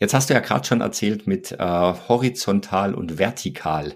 Jetzt 0.00 0.14
hast 0.14 0.30
du 0.30 0.34
ja 0.34 0.40
gerade 0.40 0.66
schon 0.66 0.80
erzählt 0.80 1.26
mit 1.26 1.52
äh, 1.52 1.58
horizontal 1.58 2.94
und 2.94 3.18
vertikal. 3.18 3.94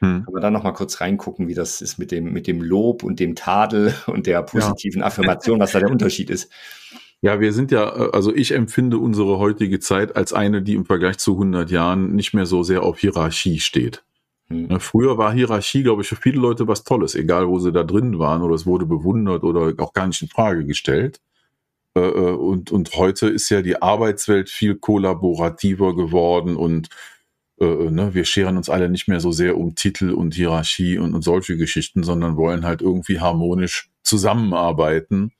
Hm. 0.00 0.24
Kann 0.24 0.32
man 0.32 0.42
da 0.42 0.50
noch 0.50 0.62
mal 0.62 0.72
kurz 0.72 1.00
reingucken, 1.00 1.48
wie 1.48 1.54
das 1.54 1.80
ist 1.80 1.98
mit 1.98 2.10
dem, 2.10 2.32
mit 2.32 2.46
dem 2.46 2.62
Lob 2.62 3.02
und 3.02 3.18
dem 3.18 3.34
Tadel 3.34 3.94
und 4.06 4.26
der 4.26 4.42
positiven 4.42 5.02
Affirmation, 5.02 5.58
was 5.58 5.72
da 5.72 5.80
der 5.80 5.90
Unterschied 5.90 6.30
ist. 6.30 6.50
Ja, 7.22 7.40
wir 7.40 7.52
sind 7.52 7.70
ja, 7.70 7.88
äh, 7.88 8.10
also 8.12 8.34
ich 8.34 8.52
empfinde 8.52 8.98
unsere 8.98 9.38
heutige 9.38 9.80
Zeit 9.80 10.16
als 10.16 10.32
eine, 10.32 10.62
die 10.62 10.74
im 10.74 10.84
Vergleich 10.84 11.18
zu 11.18 11.32
100 11.32 11.70
Jahren 11.70 12.14
nicht 12.14 12.34
mehr 12.34 12.46
so 12.46 12.62
sehr 12.62 12.82
auf 12.82 12.98
Hierarchie 12.98 13.60
steht. 13.60 14.04
Hm. 14.48 14.66
Ne, 14.68 14.80
Früher 14.80 15.18
war 15.18 15.32
Hierarchie, 15.32 15.82
glaube 15.82 16.02
ich, 16.02 16.08
für 16.08 16.16
viele 16.16 16.40
Leute 16.40 16.68
was 16.68 16.84
Tolles, 16.84 17.14
egal 17.14 17.48
wo 17.48 17.58
sie 17.58 17.72
da 17.72 17.82
drin 17.84 18.18
waren 18.18 18.42
oder 18.42 18.54
es 18.54 18.66
wurde 18.66 18.86
bewundert 18.86 19.44
oder 19.44 19.72
auch 19.82 19.92
gar 19.92 20.06
nicht 20.06 20.22
in 20.22 20.28
Frage 20.28 20.64
gestellt. 20.66 21.20
Äh, 21.96 22.00
äh, 22.00 22.32
Und, 22.32 22.70
und 22.70 22.94
heute 22.96 23.28
ist 23.28 23.48
ja 23.50 23.62
die 23.62 23.80
Arbeitswelt 23.82 24.50
viel 24.50 24.76
kollaborativer 24.76 25.96
geworden 25.96 26.56
und 26.56 26.88
äh, 27.60 27.64
äh, 27.64 27.90
ne, 27.90 28.14
wir 28.14 28.24
scheren 28.24 28.56
uns 28.58 28.68
alle 28.68 28.90
nicht 28.90 29.08
mehr 29.08 29.20
so 29.20 29.32
sehr 29.32 29.56
um 29.56 29.74
Titel 29.74 30.10
und 30.10 30.34
Hierarchie 30.34 30.98
und, 30.98 31.14
und 31.14 31.22
solche 31.22 31.56
Geschichten, 31.56 32.02
sondern 32.02 32.36
wollen 32.36 32.64
halt 32.64 32.82
irgendwie 32.82 33.20
harmonisch 33.20 33.90
zusammenarbeiten 34.02 35.32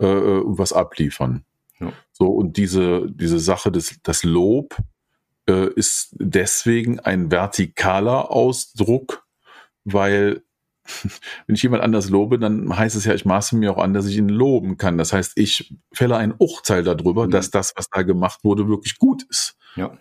äh, 0.00 0.06
äh, 0.06 0.40
und 0.40 0.58
was 0.58 0.72
abliefern. 0.72 1.44
Ja. 1.80 1.92
So, 2.12 2.28
und 2.28 2.56
diese, 2.56 3.06
diese 3.10 3.38
Sache 3.40 3.72
des 3.72 3.98
das 4.02 4.22
Lob 4.24 4.76
äh, 5.48 5.68
ist 5.74 6.14
deswegen 6.18 7.00
ein 7.00 7.30
vertikaler 7.30 8.30
Ausdruck, 8.30 9.26
weil 9.84 10.42
wenn 11.46 11.56
ich 11.56 11.62
jemand 11.62 11.82
anders 11.82 12.10
lobe, 12.10 12.38
dann 12.38 12.76
heißt 12.76 12.94
es 12.96 13.04
ja, 13.06 13.14
ich 13.14 13.24
maße 13.24 13.56
mir 13.56 13.72
auch 13.72 13.78
an, 13.82 13.94
dass 13.94 14.06
ich 14.06 14.16
ihn 14.18 14.28
loben 14.28 14.76
kann. 14.76 14.98
Das 14.98 15.12
heißt, 15.12 15.32
ich 15.36 15.74
fälle 15.92 16.16
ein 16.16 16.34
Urteil 16.36 16.82
darüber, 16.84 17.26
Mhm. 17.26 17.30
dass 17.30 17.50
das, 17.50 17.72
was 17.76 17.88
da 17.88 18.02
gemacht 18.02 18.40
wurde, 18.44 18.68
wirklich 18.68 18.98
gut 18.98 19.24
ist. 19.30 19.56
Ja. 19.76 19.96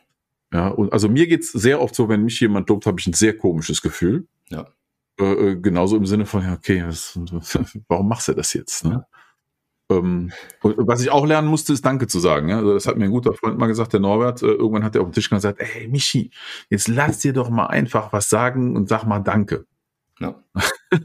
Ja, 0.54 0.68
und 0.68 0.94
also 0.94 1.10
mir 1.10 1.26
geht's 1.28 1.52
sehr 1.52 1.82
oft 1.82 1.96
so, 1.96 2.10
wenn 2.10 2.24
mich 2.24 2.40
jemand 2.40 2.70
lobt, 2.70 2.86
habe 2.86 3.00
ich 3.00 3.08
ein 3.08 3.14
sehr 3.14 3.36
komisches 3.36 3.82
Gefühl. 3.82 4.28
Ja. 4.50 4.68
Äh, 5.20 5.24
äh, 5.24 5.56
genauso 5.56 5.96
im 5.98 6.06
Sinne 6.06 6.26
von, 6.28 6.44
ja, 6.44 6.54
okay, 6.54 6.84
was, 6.86 7.18
warum 7.88 8.08
machst 8.08 8.28
du 8.28 8.34
das 8.34 8.54
jetzt? 8.54 8.86
Ne? 8.86 9.06
Ähm, 10.00 10.32
und 10.62 10.76
was 10.78 11.02
ich 11.02 11.12
auch 11.12 11.26
lernen 11.26 11.48
musste, 11.48 11.74
ist 11.74 11.86
Danke 11.86 12.08
zu 12.08 12.20
sagen. 12.20 12.50
Ja? 12.50 12.58
Also 12.58 12.74
das 12.74 12.88
hat 12.88 12.98
mir 12.98 13.06
ein 13.06 13.12
guter 13.12 13.34
Freund 13.34 13.58
mal 13.58 13.68
gesagt, 13.68 13.94
der 13.94 14.00
Norbert. 14.00 14.42
Äh, 14.42 14.48
irgendwann 14.48 14.84
hat 14.84 14.96
er 14.96 15.02
auf 15.02 15.08
den 15.08 15.14
Tisch 15.14 15.30
gesagt, 15.30 15.60
ey 15.60 15.88
Michi, 15.88 16.32
jetzt 16.70 16.88
lass 16.88 17.20
dir 17.20 17.34
doch 17.34 17.50
mal 17.50 17.68
einfach 17.68 18.14
was 18.14 18.30
sagen 18.30 18.76
und 18.76 18.90
sag 18.90 19.06
mal 19.06 19.20
Danke. 19.20 19.66
Ja. 20.20 20.36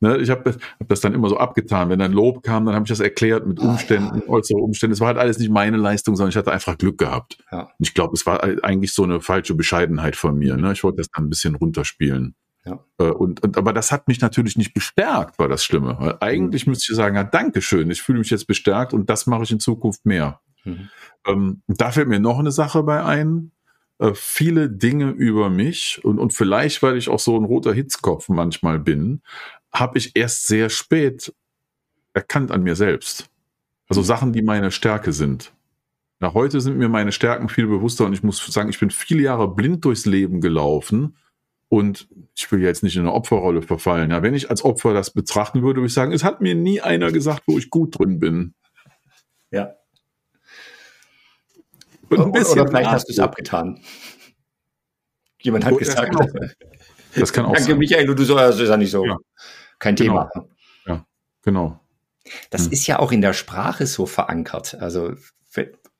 ne, 0.00 0.18
ich 0.18 0.30
habe 0.30 0.42
das, 0.44 0.58
hab 0.78 0.88
das 0.88 1.00
dann 1.00 1.14
immer 1.14 1.28
so 1.28 1.36
abgetan. 1.36 1.90
Wenn 1.90 1.98
dann 1.98 2.12
Lob 2.12 2.42
kam, 2.42 2.64
dann 2.66 2.74
habe 2.74 2.84
ich 2.84 2.88
das 2.88 3.00
erklärt 3.00 3.46
mit 3.46 3.58
Umständen, 3.60 4.20
ah, 4.20 4.22
ja. 4.24 4.28
äußere 4.28 4.58
Umständen. 4.58 4.92
Es 4.92 5.00
war 5.00 5.08
halt 5.08 5.18
alles 5.18 5.38
nicht 5.38 5.50
meine 5.50 5.76
Leistung, 5.76 6.16
sondern 6.16 6.30
ich 6.30 6.36
hatte 6.36 6.52
einfach 6.52 6.78
Glück 6.78 6.98
gehabt. 6.98 7.38
Ja. 7.50 7.70
Ich 7.78 7.94
glaube, 7.94 8.14
es 8.14 8.26
war 8.26 8.42
eigentlich 8.62 8.94
so 8.94 9.02
eine 9.02 9.20
falsche 9.20 9.54
Bescheidenheit 9.54 10.16
von 10.16 10.38
mir. 10.38 10.56
Ne? 10.56 10.72
Ich 10.72 10.84
wollte 10.84 10.98
das 10.98 11.10
dann 11.10 11.26
ein 11.26 11.30
bisschen 11.30 11.56
runterspielen. 11.56 12.34
Ja. 12.64 12.84
Äh, 12.98 13.04
und, 13.04 13.42
und, 13.42 13.56
aber 13.58 13.72
das 13.72 13.92
hat 13.92 14.08
mich 14.08 14.20
natürlich 14.20 14.56
nicht 14.56 14.74
bestärkt, 14.74 15.38
war 15.38 15.48
das 15.48 15.64
Schlimme. 15.64 15.96
Weil 15.98 16.16
eigentlich 16.20 16.66
mhm. 16.66 16.72
müsste 16.72 16.92
ich 16.92 16.96
sagen, 16.96 17.16
ja, 17.16 17.24
Dankeschön, 17.24 17.90
ich 17.90 18.02
fühle 18.02 18.18
mich 18.18 18.30
jetzt 18.30 18.46
bestärkt 18.46 18.94
und 18.94 19.10
das 19.10 19.26
mache 19.26 19.42
ich 19.42 19.50
in 19.50 19.60
Zukunft 19.60 20.06
mehr. 20.06 20.40
Mhm. 20.64 20.88
Ähm, 21.26 21.62
da 21.66 21.90
fällt 21.90 22.08
mir 22.08 22.20
noch 22.20 22.38
eine 22.38 22.52
Sache 22.52 22.82
bei 22.82 23.04
ein. 23.04 23.52
Äh, 23.98 24.12
viele 24.14 24.70
Dinge 24.70 25.10
über 25.10 25.50
mich 25.50 26.00
und, 26.04 26.18
und 26.18 26.32
vielleicht, 26.32 26.82
weil 26.82 26.96
ich 26.96 27.08
auch 27.08 27.20
so 27.20 27.38
ein 27.38 27.44
roter 27.44 27.72
Hitzkopf 27.72 28.28
manchmal 28.28 28.78
bin, 28.78 29.22
habe 29.72 29.98
ich 29.98 30.16
erst 30.16 30.46
sehr 30.46 30.70
spät 30.70 31.34
erkannt 32.14 32.50
an 32.50 32.62
mir 32.62 32.76
selbst. 32.76 33.28
Also 33.88 34.00
mhm. 34.00 34.06
Sachen, 34.06 34.32
die 34.32 34.42
meine 34.42 34.70
Stärke 34.70 35.12
sind. 35.12 35.52
Ja, 36.20 36.32
heute 36.32 36.60
sind 36.60 36.78
mir 36.78 36.88
meine 36.88 37.12
Stärken 37.12 37.48
viel 37.48 37.66
bewusster 37.66 38.06
und 38.06 38.14
ich 38.14 38.22
muss 38.22 38.44
sagen, 38.46 38.70
ich 38.70 38.80
bin 38.80 38.90
viele 38.90 39.22
Jahre 39.22 39.52
blind 39.52 39.84
durchs 39.84 40.06
Leben 40.06 40.40
gelaufen 40.40 41.16
und 41.74 42.08
ich 42.36 42.50
will 42.52 42.62
jetzt 42.62 42.84
nicht 42.84 42.94
in 42.94 43.02
eine 43.02 43.12
Opferrolle 43.12 43.60
verfallen. 43.60 44.12
Ja, 44.12 44.22
wenn 44.22 44.32
ich 44.32 44.48
als 44.48 44.64
Opfer 44.64 44.94
das 44.94 45.10
betrachten 45.10 45.62
würde, 45.62 45.80
würde 45.80 45.88
ich 45.88 45.94
sagen, 45.94 46.12
es 46.12 46.22
hat 46.22 46.40
mir 46.40 46.54
nie 46.54 46.80
einer 46.80 47.10
gesagt, 47.10 47.42
wo 47.46 47.58
ich 47.58 47.68
gut 47.68 47.98
drin 47.98 48.20
bin. 48.20 48.54
Ja. 49.50 49.74
Oder, 52.10 52.28
oder 52.28 52.68
vielleicht 52.68 52.90
hast 52.90 53.08
du 53.08 53.12
es 53.12 53.18
abgetan. 53.18 53.80
Jemand 55.42 55.64
hat 55.64 55.72
oh, 55.72 55.76
gesagt, 55.78 55.98
das 55.98 56.06
kann 56.06 56.16
auch, 56.16 56.48
das 57.16 57.32
kann 57.32 57.44
auch 57.46 57.52
Danke, 57.54 57.70
sein. 57.70 57.78
Michael, 57.78 58.08
und 58.08 58.18
du 58.18 58.24
so, 58.24 58.36
das 58.36 58.60
ist 58.60 58.68
ja 58.68 58.76
nicht 58.76 58.92
so. 58.92 59.04
Ja. 59.04 59.16
Kein 59.80 59.96
genau. 59.96 60.28
Thema. 60.32 60.46
Ja, 60.86 61.06
genau. 61.42 61.80
Das 62.50 62.66
hm. 62.66 62.72
ist 62.72 62.86
ja 62.86 63.00
auch 63.00 63.10
in 63.10 63.20
der 63.20 63.32
Sprache 63.32 63.86
so 63.86 64.06
verankert. 64.06 64.76
Also 64.76 65.14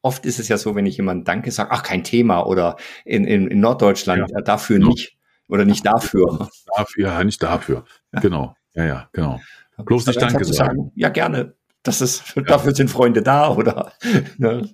oft 0.02 0.24
ist 0.24 0.38
es 0.38 0.46
ja 0.46 0.56
so, 0.56 0.76
wenn 0.76 0.86
ich 0.86 0.98
jemand 0.98 1.26
Danke 1.26 1.50
sage, 1.50 1.72
ach, 1.72 1.82
kein 1.82 2.04
Thema, 2.04 2.46
oder 2.46 2.76
in, 3.04 3.24
in, 3.24 3.48
in 3.48 3.58
Norddeutschland 3.58 4.30
ja. 4.30 4.40
dafür 4.40 4.78
ja. 4.78 4.86
nicht. 4.86 5.18
Oder 5.48 5.64
nicht 5.64 5.86
dafür. 5.86 6.48
Dafür, 6.76 7.04
ja, 7.04 7.24
nicht 7.24 7.42
dafür. 7.42 7.84
Ja. 8.12 8.20
Genau. 8.20 8.56
Ja, 8.74 8.84
ja, 8.84 9.08
genau. 9.12 9.40
Bloß 9.76 10.06
nicht 10.06 10.20
Danke 10.20 10.44
sagen. 10.44 10.54
sagen. 10.54 10.92
Ja, 10.94 11.08
gerne. 11.08 11.54
Das 11.82 12.00
ist, 12.00 12.34
dafür 12.46 12.74
sind 12.74 12.90
Freunde 12.90 13.22
da, 13.22 13.50
oder? 13.50 13.92
Ne? 14.38 14.68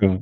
Ja. 0.00 0.18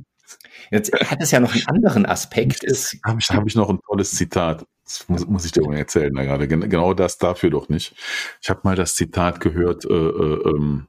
Jetzt 0.69 0.93
hat 0.93 1.21
es 1.21 1.31
ja 1.31 1.41
noch 1.41 1.53
einen 1.53 1.67
anderen 1.67 2.05
Aspekt. 2.05 2.61
Habe 3.03 3.19
ich, 3.19 3.29
hab 3.29 3.45
ich 3.45 3.55
noch 3.55 3.69
ein 3.69 3.79
tolles 3.85 4.15
Zitat. 4.15 4.65
Das 4.85 5.09
muss, 5.09 5.27
muss 5.27 5.45
ich 5.45 5.51
dir 5.51 5.61
mal 5.63 5.77
erzählen 5.77 6.13
da 6.13 6.23
gerade. 6.23 6.47
Genau 6.47 6.93
das 6.93 7.17
dafür 7.17 7.49
doch 7.49 7.67
nicht. 7.67 7.93
Ich 8.41 8.49
habe 8.49 8.61
mal 8.63 8.75
das 8.75 8.95
Zitat 8.95 9.41
gehört, 9.41 9.83
äh, 9.83 9.93
äh, 9.93 10.49
ähm, 10.49 10.87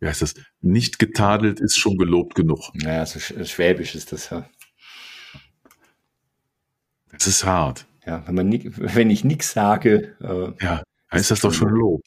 wie 0.00 0.06
heißt 0.06 0.22
das? 0.22 0.34
Nicht 0.60 0.98
getadelt 0.98 1.60
ist 1.60 1.78
schon 1.78 1.96
gelobt 1.96 2.34
genug. 2.34 2.70
Naja, 2.74 3.06
so 3.06 3.20
schwäbisch 3.20 3.94
ist 3.94 4.12
das 4.12 4.30
ja. 4.30 4.48
Das 7.12 7.26
ist 7.26 7.44
hart. 7.44 7.86
Ja, 8.06 8.22
wenn, 8.26 8.34
man 8.34 8.48
nie, 8.48 8.70
wenn 8.76 9.10
ich 9.10 9.24
nichts 9.24 9.52
sage. 9.52 10.14
Äh, 10.20 10.64
ja, 10.64 10.82
dann 11.10 11.20
ist 11.20 11.30
das 11.30 11.40
doch 11.40 11.52
schon 11.52 11.70
Lob. 11.70 12.02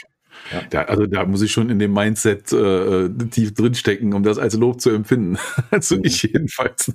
Ja. 0.52 0.64
Da, 0.70 0.82
also 0.84 1.06
da 1.06 1.26
muss 1.26 1.42
ich 1.42 1.52
schon 1.52 1.70
in 1.70 1.80
dem 1.80 1.94
Mindset 1.94 2.52
äh, 2.52 3.10
tief 3.30 3.54
drinstecken, 3.54 4.14
um 4.14 4.24
das 4.24 4.38
als 4.38 4.56
Lob 4.56 4.82
zu 4.82 4.90
empfinden. 4.90 5.38
also 5.72 5.98
mhm. 5.98 6.06
ich 6.06 6.24
jedenfalls. 6.24 6.94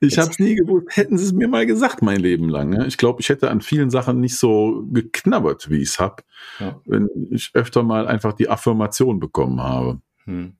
Ich 0.00 0.18
habe 0.18 0.30
es 0.30 0.38
nie 0.40 0.56
gewusst. 0.56 0.96
Hätten 0.96 1.16
sie 1.16 1.26
es 1.26 1.32
mir 1.32 1.46
mal 1.46 1.64
gesagt, 1.64 2.02
mein 2.02 2.18
Leben 2.18 2.48
lang. 2.48 2.70
Ne? 2.70 2.86
Ich 2.86 2.98
glaube, 2.98 3.20
ich 3.20 3.28
hätte 3.28 3.50
an 3.50 3.60
vielen 3.60 3.90
Sachen 3.90 4.20
nicht 4.20 4.36
so 4.36 4.84
geknabbert, 4.90 5.70
wie 5.70 5.80
ich 5.80 5.90
es 5.90 6.00
habe, 6.00 6.24
ja. 6.58 6.80
wenn 6.86 7.08
ich 7.30 7.50
öfter 7.54 7.84
mal 7.84 8.08
einfach 8.08 8.32
die 8.32 8.48
Affirmation 8.48 9.20
bekommen 9.20 9.62
habe. 9.62 10.00
Hm. 10.24 10.54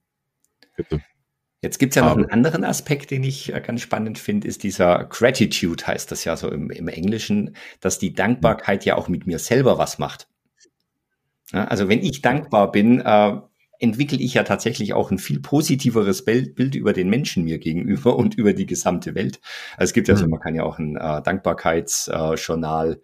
Bitte. 0.76 1.02
Jetzt 1.62 1.78
gibt's 1.78 1.94
ja 1.94 2.04
noch 2.04 2.16
einen 2.16 2.30
anderen 2.30 2.64
Aspekt, 2.64 3.12
den 3.12 3.22
ich 3.22 3.54
äh, 3.54 3.60
ganz 3.60 3.80
spannend 3.82 4.18
finde, 4.18 4.48
ist 4.48 4.64
dieser 4.64 5.04
Gratitude, 5.04 5.86
heißt 5.86 6.10
das 6.10 6.24
ja 6.24 6.36
so 6.36 6.50
im, 6.50 6.70
im 6.70 6.88
Englischen, 6.88 7.54
dass 7.80 8.00
die 8.00 8.12
Dankbarkeit 8.12 8.84
ja 8.84 8.96
auch 8.96 9.08
mit 9.08 9.28
mir 9.28 9.38
selber 9.38 9.78
was 9.78 10.00
macht. 10.00 10.26
Ja, 11.52 11.64
also 11.66 11.88
wenn 11.88 12.02
ich 12.02 12.20
dankbar 12.20 12.72
bin, 12.72 13.00
äh, 13.00 13.36
entwickle 13.78 14.18
ich 14.18 14.34
ja 14.34 14.42
tatsächlich 14.42 14.92
auch 14.92 15.12
ein 15.12 15.18
viel 15.18 15.38
positiveres 15.40 16.24
Bild, 16.24 16.74
über 16.74 16.92
den 16.92 17.08
Menschen 17.08 17.44
mir 17.44 17.58
gegenüber 17.58 18.16
und 18.16 18.34
über 18.34 18.54
die 18.54 18.66
gesamte 18.66 19.14
Welt. 19.14 19.40
Also 19.76 19.90
es 19.90 19.92
gibt 19.92 20.08
ja 20.08 20.16
so, 20.16 20.24
mhm. 20.24 20.32
man 20.32 20.40
kann 20.40 20.56
ja 20.56 20.64
auch 20.64 20.80
ein 20.80 20.96
äh, 20.96 21.22
Dankbarkeitsjournal 21.22 22.92
äh, 22.92 22.96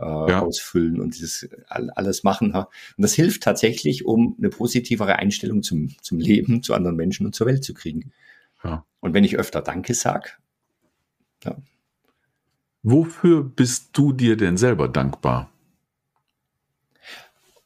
ja. 0.00 0.40
ausfüllen 0.40 1.00
und 1.00 1.14
dieses 1.14 1.48
alles 1.66 2.22
machen. 2.22 2.54
Und 2.54 2.66
das 2.96 3.14
hilft 3.14 3.42
tatsächlich, 3.42 4.04
um 4.04 4.36
eine 4.38 4.48
positivere 4.50 5.16
Einstellung 5.16 5.62
zum, 5.62 5.94
zum 6.00 6.18
Leben, 6.18 6.62
zu 6.62 6.74
anderen 6.74 6.96
Menschen 6.96 7.26
und 7.26 7.34
zur 7.34 7.46
Welt 7.46 7.64
zu 7.64 7.74
kriegen. 7.74 8.12
Ja. 8.62 8.84
Und 9.00 9.14
wenn 9.14 9.24
ich 9.24 9.38
öfter 9.38 9.62
Danke 9.62 9.94
sage, 9.94 10.30
ja. 11.44 11.56
Wofür 12.82 13.42
bist 13.42 13.90
du 13.92 14.12
dir 14.12 14.36
denn 14.36 14.56
selber 14.56 14.88
dankbar? 14.88 15.50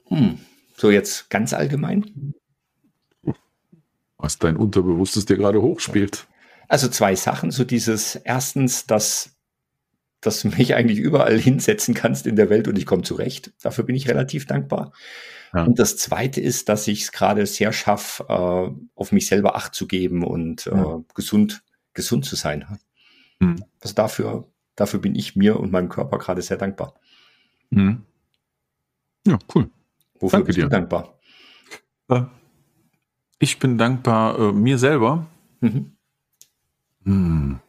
Hm. 0.06 0.38
So 0.76 0.90
jetzt 0.90 1.30
ganz 1.30 1.52
allgemein? 1.52 2.34
Was 4.18 4.38
dein 4.38 4.56
Unterbewusstes 4.56 5.26
dir 5.26 5.36
gerade 5.36 5.60
hochspielt. 5.62 6.26
Also 6.68 6.88
zwei 6.88 7.14
Sachen. 7.14 7.50
So 7.50 7.64
dieses 7.64 8.16
erstens, 8.16 8.86
dass, 8.86 9.31
dass 10.22 10.40
du 10.40 10.48
mich 10.48 10.74
eigentlich 10.74 10.98
überall 10.98 11.38
hinsetzen 11.38 11.94
kannst 11.94 12.26
in 12.26 12.36
der 12.36 12.48
Welt 12.48 12.68
und 12.68 12.78
ich 12.78 12.86
komme 12.86 13.02
zurecht. 13.02 13.52
Dafür 13.60 13.84
bin 13.84 13.96
ich 13.96 14.08
relativ 14.08 14.46
dankbar. 14.46 14.92
Ja. 15.52 15.64
Und 15.64 15.78
das 15.78 15.98
zweite 15.98 16.40
ist, 16.40 16.70
dass 16.70 16.88
ich 16.88 17.02
es 17.02 17.12
gerade 17.12 17.44
sehr 17.44 17.72
schaffe, 17.72 18.24
äh, 18.28 18.70
auf 18.94 19.12
mich 19.12 19.26
selber 19.26 19.56
Acht 19.56 19.74
zu 19.74 19.86
geben 19.86 20.24
und 20.24 20.64
ja. 20.64 20.96
äh, 20.96 21.02
gesund, 21.14 21.62
gesund 21.92 22.24
zu 22.24 22.36
sein. 22.36 22.78
Mhm. 23.38 23.62
Also 23.80 23.94
dafür, 23.94 24.48
dafür 24.76 25.00
bin 25.00 25.14
ich 25.14 25.36
mir 25.36 25.60
und 25.60 25.72
meinem 25.72 25.90
Körper 25.90 26.18
gerade 26.18 26.40
sehr 26.40 26.56
dankbar. 26.56 26.94
Mhm. 27.70 28.02
Ja, 29.26 29.38
cool. 29.54 29.70
Wofür 30.14 30.38
Danke 30.38 30.46
bist 30.46 30.58
dir. 30.58 30.64
du 30.64 30.70
dankbar? 30.70 31.18
Äh, 32.08 32.22
ich 33.38 33.58
bin 33.58 33.76
dankbar 33.76 34.38
äh, 34.38 34.52
mir 34.52 34.78
selber. 34.78 35.26
Mhm. 35.60 35.96
Hm. 37.04 37.60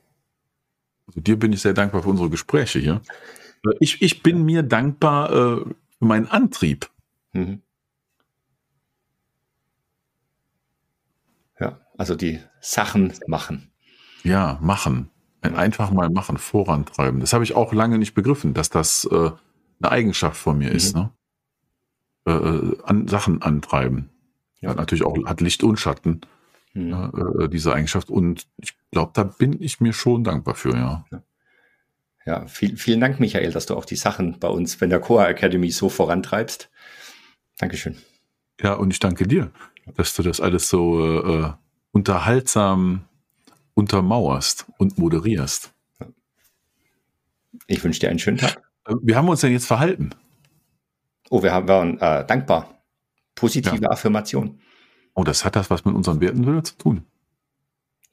Also 1.13 1.21
dir 1.21 1.38
bin 1.38 1.54
ich 1.54 1.62
sehr 1.62 1.73
dankbar 1.73 2.02
für 2.02 2.10
unsere 2.10 2.32
Gespräche 2.32 2.80
hier. 2.80 3.02
Ich, 3.80 4.02
ich 4.02 4.23
bin 4.23 4.43
mir 4.43 4.63
dankbar 4.63 5.30
äh, 5.30 5.65
für 5.99 6.06
meinen 6.06 6.28
Antrieb. 6.28 6.89
Mhm. 7.34 7.62
Ja, 11.60 11.80
also 11.97 12.15
die 12.15 12.39
Sachen 12.62 13.13
machen. 13.28 13.71
Ja, 14.23 14.58
machen. 14.60 15.12
Einfach 15.41 15.91
mal 15.91 16.10
machen, 16.10 16.38
vorantreiben. 16.38 17.19
Das 17.19 17.34
habe 17.34 17.43
ich 17.43 17.54
auch 17.54 17.73
lange 17.73 17.99
nicht 17.99 18.15
begriffen, 18.15 18.54
dass 18.54 18.69
das 18.69 19.06
äh, 19.12 19.32
eine 19.82 19.91
Eigenschaft 19.91 20.38
von 20.38 20.58
mir 20.58 20.69
mhm. 20.69 20.76
ist. 20.76 20.95
Ne? 20.95 21.12
Äh, 22.26 22.32
äh, 22.32 22.78
an, 22.86 23.08
Sachen 23.08 23.41
antreiben. 23.43 24.10
Ja. 24.62 24.69
Hat 24.69 24.78
natürlich 24.78 25.06
auch 25.06 25.15
hat 25.26 25.41
Licht 25.41 25.62
und 25.62 25.78
Schatten, 25.80 26.21
hm. 26.73 27.12
äh, 27.39 27.49
diese 27.49 27.73
Eigenschaft. 27.73 28.09
Und 28.09 28.47
ich 28.57 28.75
glaube, 28.91 29.12
da 29.13 29.23
bin 29.23 29.62
ich 29.62 29.79
mir 29.79 29.93
schon 29.93 30.23
dankbar 30.23 30.55
für, 30.55 30.75
ja. 30.75 31.05
ja. 31.12 31.23
Ja, 32.25 32.47
viel, 32.47 32.77
vielen 32.77 33.01
Dank, 33.01 33.19
Michael, 33.19 33.51
dass 33.51 33.65
du 33.65 33.75
auch 33.75 33.83
die 33.83 33.97
Sachen 33.97 34.39
bei 34.39 34.47
uns 34.47 34.77
bei 34.77 34.86
der 34.88 35.01
Coa 35.01 35.27
Academy 35.27 35.71
so 35.71 35.89
vorantreibst. 35.89 36.69
Dankeschön. 37.57 37.97
Ja, 38.62 38.75
und 38.75 38.91
ich 38.91 38.99
danke 38.99 39.27
dir, 39.27 39.51
dass 39.95 40.15
du 40.15 40.23
das 40.23 40.39
alles 40.39 40.69
so 40.69 41.43
äh, 41.43 41.51
unterhaltsam 41.91 43.05
untermauerst 43.73 44.67
und 44.77 44.97
moderierst. 44.97 45.73
Ich 47.67 47.83
wünsche 47.83 47.99
dir 47.99 48.09
einen 48.09 48.19
schönen 48.19 48.38
Tag. 48.38 48.62
Äh, 48.86 48.95
wie 49.01 49.15
haben 49.15 49.25
wir 49.25 49.31
uns 49.31 49.41
denn 49.41 49.51
jetzt 49.51 49.67
verhalten? 49.67 50.12
Oh, 51.29 51.43
wir 51.43 51.51
waren 51.51 51.99
äh, 51.99 52.25
dankbar. 52.25 52.83
Positive 53.36 53.81
ja. 53.81 53.89
Affirmation. 53.89 54.59
Oh, 55.13 55.23
das 55.23 55.45
hat 55.45 55.56
das 55.56 55.69
was 55.69 55.86
mit 55.86 55.95
unseren 55.95 56.21
Werten 56.21 56.43
zu 56.63 56.78
tun. 56.78 57.06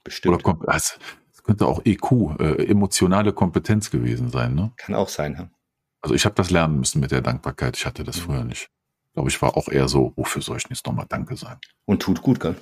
Bestimmt. 0.05 0.45
Oder 0.45 0.59
das 0.67 0.99
könnte 1.45 1.67
auch 1.67 1.81
EQ, 1.85 2.39
äh, 2.39 2.67
emotionale 2.67 3.33
Kompetenz 3.33 3.91
gewesen 3.91 4.31
sein. 4.31 4.55
Ne? 4.55 4.73
Kann 4.77 4.95
auch 4.95 5.09
sein. 5.09 5.35
Ja. 5.39 5.51
Also 6.01 6.15
ich 6.15 6.25
habe 6.25 6.35
das 6.35 6.51
lernen 6.51 6.79
müssen 6.79 7.01
mit 7.01 7.11
der 7.11 7.21
Dankbarkeit. 7.21 7.77
Ich 7.77 7.87
hatte 7.87 8.05
das 8.05 8.19
mhm. 8.19 8.23
früher 8.23 8.45
nicht. 8.45 8.71
Ich 9.09 9.15
glaube, 9.15 9.29
ich 9.29 9.43
war 9.43 9.57
auch 9.57 9.69
eher 9.69 9.89
so, 9.89 10.13
wofür 10.17 10.43
soll 10.43 10.59
ich 10.59 10.65
jetzt 10.71 10.87
nochmal 10.87 11.07
Danke 11.09 11.37
sagen? 11.37 11.61
Und 11.85 12.01
tut 12.01 12.23
gut, 12.23 12.41
gell? 12.41 12.55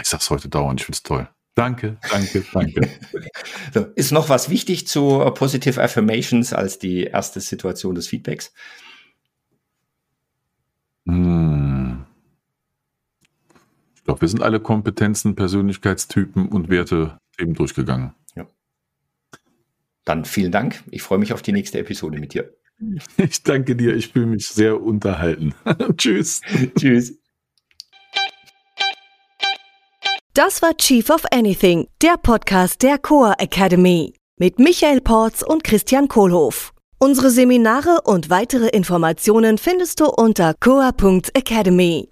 Ich 0.00 0.08
sag's 0.08 0.30
heute 0.30 0.48
dauernd, 0.48 0.80
ich 0.80 0.86
find's 0.86 1.02
toll. 1.02 1.28
Danke, 1.54 1.98
danke, 2.10 2.44
danke. 2.52 2.88
so, 3.74 3.80
ist 3.94 4.10
noch 4.10 4.30
was 4.30 4.48
wichtig 4.48 4.86
zu 4.86 5.20
uh, 5.20 5.30
Positive 5.32 5.82
Affirmations 5.82 6.54
als 6.54 6.78
die 6.78 7.04
erste 7.04 7.40
Situation 7.40 7.94
des 7.94 8.08
Feedbacks? 8.08 8.54
Hm. 11.06 11.41
Glaube, 14.12 14.20
wir 14.20 14.28
sind 14.28 14.42
alle 14.42 14.60
Kompetenzen, 14.60 15.34
Persönlichkeitstypen 15.36 16.50
und 16.50 16.68
Werte 16.68 17.16
eben 17.38 17.54
durchgegangen. 17.54 18.12
Ja. 18.36 18.46
Dann 20.04 20.26
vielen 20.26 20.52
Dank. 20.52 20.84
Ich 20.90 21.00
freue 21.00 21.16
mich 21.16 21.32
auf 21.32 21.40
die 21.40 21.52
nächste 21.52 21.78
Episode 21.78 22.18
mit 22.18 22.34
dir. 22.34 22.54
Ich 23.16 23.42
danke 23.42 23.74
dir. 23.74 23.96
Ich 23.96 24.08
fühle 24.08 24.26
mich 24.26 24.48
sehr 24.48 24.82
unterhalten. 24.82 25.54
Tschüss. 25.96 26.42
Tschüss. 26.78 27.18
Das 30.34 30.60
war 30.60 30.76
Chief 30.76 31.08
of 31.08 31.24
Anything, 31.32 31.86
der 32.02 32.16
Podcast 32.22 32.82
der 32.82 32.98
Coa 32.98 33.34
Academy 33.38 34.12
mit 34.36 34.58
Michael 34.58 35.00
Porz 35.00 35.40
und 35.40 35.64
Christian 35.64 36.08
Kohlhoff. 36.08 36.74
Unsere 36.98 37.30
Seminare 37.30 38.02
und 38.04 38.28
weitere 38.28 38.68
Informationen 38.68 39.56
findest 39.56 40.00
du 40.00 40.06
unter 40.06 40.52
coa.academy. 40.60 42.10